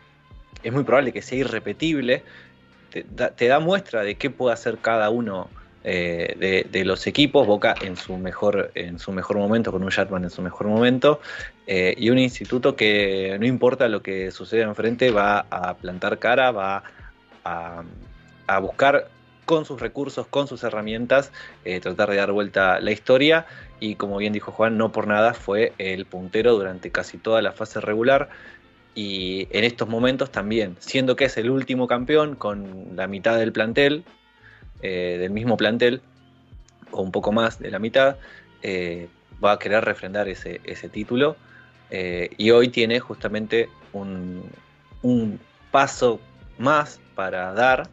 [0.62, 2.22] es muy probable que sea irrepetible,
[2.93, 5.49] te da, muestra de qué puede hacer cada uno
[5.83, 10.22] eh, de, los equipos, Boca en su mejor, en su mejor momento, con un Shatman
[10.22, 11.20] en su mejor momento,
[11.66, 16.53] eh, y un instituto que no importa lo que suceda enfrente, va a plantar cara,
[16.53, 16.85] va
[17.43, 19.09] a buscar
[19.53, 21.30] con sus recursos, con sus herramientas,
[21.66, 23.44] eh, tratar de dar vuelta la historia.
[23.80, 27.53] Y como bien dijo Juan, no por nada fue el puntero durante casi toda la
[27.53, 28.30] fase regular.
[28.94, 33.53] Y en estos momentos también, siendo que es el último campeón con la mitad del
[33.53, 34.05] plantel,
[34.80, 36.00] eh, del mismo plantel,
[36.90, 38.16] o un poco más de la mitad,
[38.62, 39.09] eh,
[39.44, 41.36] va a querer refrendar ese, título.
[42.38, 45.38] Y hoy tiene justamente un
[45.70, 46.20] paso
[46.57, 47.90] más para dar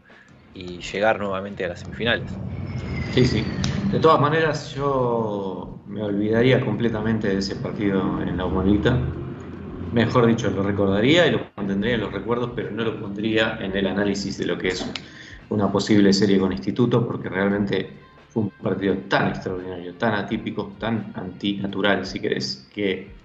[0.52, 2.40] y llegar nuevamente a las semifinales.
[3.10, 3.58] Sí, sí.
[3.90, 9.16] De todas maneras, yo me olvidaría completamente de ese partido en la humanita.
[9.90, 13.76] Mejor dicho, lo recordaría y lo mantendría en los recuerdos, pero no lo pondría en
[13.76, 14.86] el análisis de lo que es
[15.48, 17.90] una posible serie con Instituto, porque realmente
[18.28, 23.19] fue un partido tan extraordinario, tan atípico, tan antinatural, si querés, que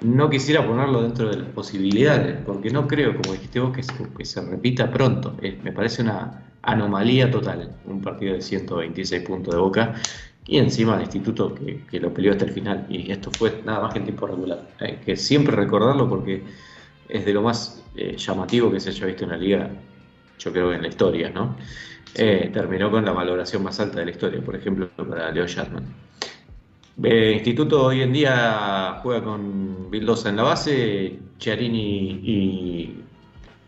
[0.00, 3.94] no quisiera ponerlo dentro de las posibilidades, porque no creo, como dijiste vos, que se,
[4.16, 5.36] que se repita pronto.
[5.40, 9.94] Eh, me parece una anomalía total un partido de 126 puntos de boca
[10.46, 12.86] y encima el instituto que, que, lo peleó hasta el final.
[12.88, 14.68] Y esto fue nada más que en tiempo regular.
[14.80, 16.42] Hay que siempre recordarlo porque
[17.08, 19.70] es de lo más eh, llamativo que se haya visto en la liga,
[20.38, 21.56] yo creo en la historia, ¿no?
[22.14, 25.84] Eh, terminó con la valoración más alta de la historia, por ejemplo, para Leo Sharman.
[27.02, 33.04] El instituto hoy en día juega con Vildosa en la base, Chiarini y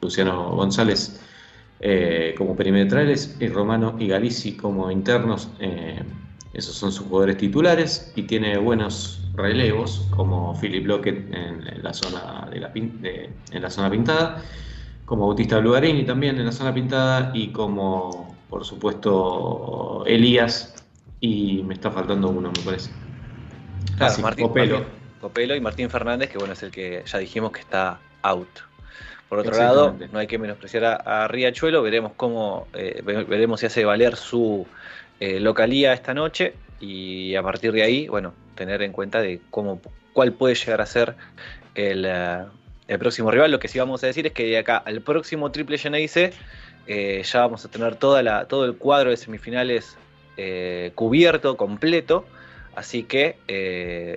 [0.00, 1.20] Luciano González
[1.80, 5.50] eh, como perimetrales y Romano y Galici como internos.
[5.60, 6.02] Eh,
[6.54, 12.48] esos son sus jugadores titulares y tiene buenos relevos como Philip Lockett en, la zona
[12.50, 14.42] de la en la zona pintada,
[15.04, 20.74] como Bautista Blugarini también en la zona pintada y como por supuesto Elías
[21.20, 22.90] y me está faltando uno me parece.
[23.96, 24.84] Claro, Martín, Copelo.
[25.20, 28.48] Copelo y Martín Fernández que bueno es el que ya dijimos que está out.
[29.28, 33.84] Por otro lado, no hay que menospreciar a, Riachuelo, veremos cómo, eh, veremos si hace
[33.84, 34.66] valer su
[35.20, 39.82] eh, localía esta noche y a partir de ahí, bueno, tener en cuenta de cómo,
[40.14, 41.14] cuál puede llegar a ser
[41.74, 43.50] el, eh, próximo rival.
[43.50, 46.32] Lo que sí vamos a decir es que de acá al próximo Triple Geneise
[46.86, 49.98] ya vamos a tener toda la, todo el cuadro de semifinales
[50.94, 52.24] cubierto, completo.
[52.78, 53.34] Así que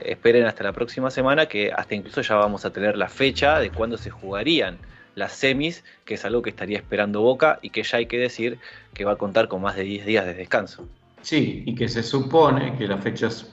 [0.05, 3.71] esperen hasta la próxima semana que hasta incluso ya vamos a tener la fecha de
[3.71, 4.77] cuándo se jugarían
[5.15, 8.59] las semis, que es algo que estaría esperando Boca y que ya hay que decir
[8.93, 10.87] que va a contar con más de 10 días de descanso.
[11.23, 13.51] Sí, y que se supone que las fechas,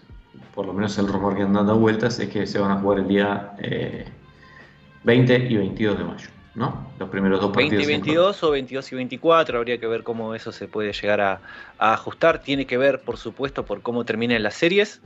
[0.54, 2.98] por lo menos el rumor que han dado vueltas, es que se van a jugar
[2.98, 3.52] el día
[5.04, 6.90] 20 eh, y 22 de mayo, ¿no?
[6.98, 7.86] Los primeros dos partidos.
[7.86, 11.20] 20 y 22 o 22 y 24, habría que ver cómo eso se puede llegar
[11.20, 11.40] a,
[11.78, 12.40] ajustar.
[12.40, 15.00] Tiene que ver, por supuesto, por cómo terminen las series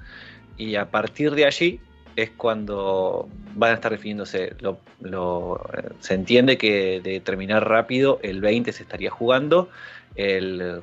[0.57, 1.81] y a partir de allí
[2.17, 4.55] es cuando van a estar definiéndose.
[4.61, 5.61] Lo,
[6.01, 9.69] se entiende que de terminar rápido, el 20 se estaría jugando.
[10.15, 10.83] El,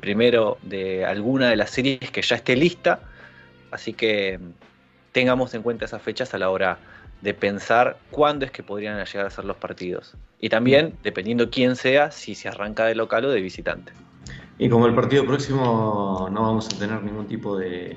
[0.00, 3.00] primero de alguna de las series que ya esté lista.
[3.70, 4.38] Así que
[5.12, 6.78] tengamos en cuenta esas fechas a la hora
[7.22, 10.14] de pensar cuándo es que podrían llegar a ser los partidos.
[10.40, 13.92] Y también, dependiendo quién sea, si se arranca de local o de visitante.
[14.58, 17.96] Y como el partido próximo no vamos a tener ningún tipo de,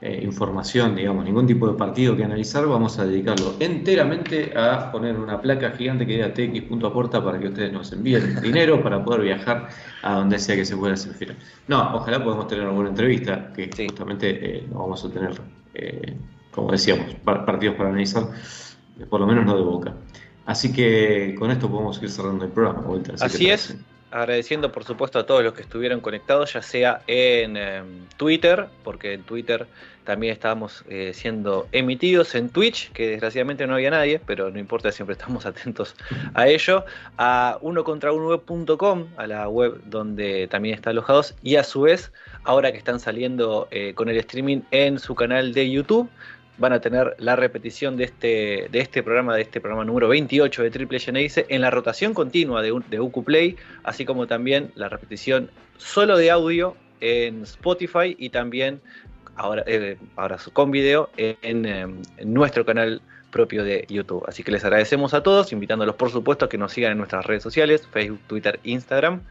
[0.00, 5.16] eh, información, digamos, ningún tipo de partido que analizar, vamos a dedicarlo enteramente a poner
[5.16, 9.70] una placa gigante que diga tx.aporta para que ustedes nos envíen dinero para poder viajar
[10.02, 11.34] a donde sea que se pueda hacer fila.
[11.66, 15.32] No, ojalá podamos tener alguna entrevista, que justamente eh, no vamos a tener,
[15.74, 16.16] eh,
[16.50, 18.24] como decíamos, partidos para analizar,
[19.08, 19.94] por lo menos no de boca.
[20.46, 22.82] Así que con esto podemos ir cerrando el programa.
[23.20, 23.76] Así, es
[24.10, 29.12] agradeciendo por supuesto a todos los que estuvieron conectados, ya sea en em, Twitter, porque
[29.12, 29.66] en Twitter
[30.04, 34.90] también estábamos eh, siendo emitidos, en Twitch, que desgraciadamente no había nadie, pero no importa,
[34.90, 35.94] siempre estamos atentos
[36.32, 36.86] a ello,
[37.18, 42.10] a unocontrauno.com, a la web donde también están alojados, y a su vez,
[42.44, 46.08] ahora que están saliendo eh, con el streaming en su canal de YouTube,
[46.58, 50.62] van a tener la repetición de este, de este programa, de este programa número 28
[50.62, 55.50] de Triple Geneise, en la rotación continua de, de Play, así como también la repetición
[55.76, 58.80] solo de audio en Spotify y también
[59.36, 63.00] ahora, eh, ahora con video en, en, nuestro canal
[63.30, 64.24] propio de YouTube.
[64.26, 67.24] Así que les agradecemos a todos, invitándolos por supuesto a que nos sigan en nuestras
[67.24, 69.22] redes sociales, Facebook, Twitter, Instagram.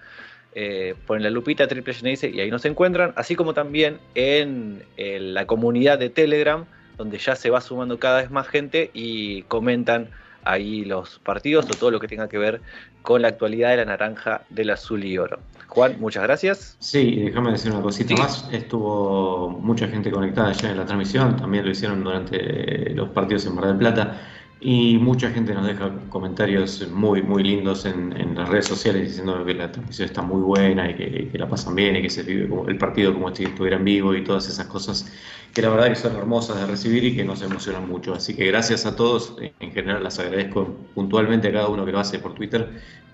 [0.55, 5.45] Eh, ponen la lupita Triple Geneise y ahí nos encuentran, así como también en la
[5.45, 6.65] comunidad de Telegram,
[6.97, 10.09] donde ya se va sumando cada vez más gente y comentan
[10.43, 12.61] ahí los partidos o todo lo que tenga que ver
[13.01, 15.39] con la actualidad de la naranja, del azul y oro.
[15.67, 16.77] Juan, muchas gracias.
[16.79, 18.47] Sí, déjame decir una cosita más.
[18.51, 23.55] Estuvo mucha gente conectada ya en la transmisión, también lo hicieron durante los partidos en
[23.55, 24.19] Mar del Plata.
[24.60, 29.53] Y mucha gente nos deja comentarios muy, muy lindos en, las redes sociales diciendo que
[29.53, 32.78] la transmisión está muy buena y que, la pasan bien y que se vive el
[32.78, 35.12] partido como si estuviera en vivo y todas esas cosas
[35.53, 38.16] que la verdad que son hermosas de recibir y que nos emocionan mucho.
[38.16, 41.99] Así que gracias a todos, en general las agradezco puntualmente a cada uno que lo
[41.99, 42.68] hace por Twitter,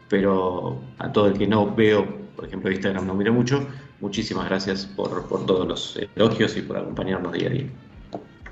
[0.08, 2.06] pero a todo el que no veo,
[2.38, 3.68] por ejemplo Instagram no miro mucho,
[4.00, 7.66] muchísimas gracias por, por todos los elogios y por acompañarnos día a día.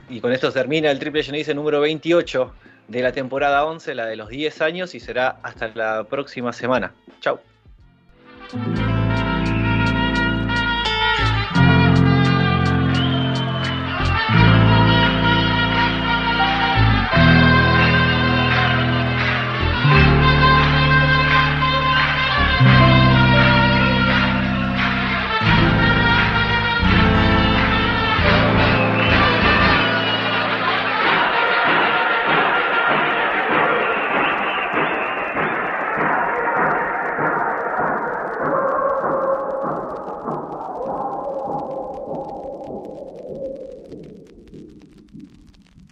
[0.10, 2.54] Y con esto termina el Triple Genesis número 28
[2.92, 6.92] de la temporada 11, la de los 10 años, y será hasta la próxima semana.
[7.22, 7.40] Chau.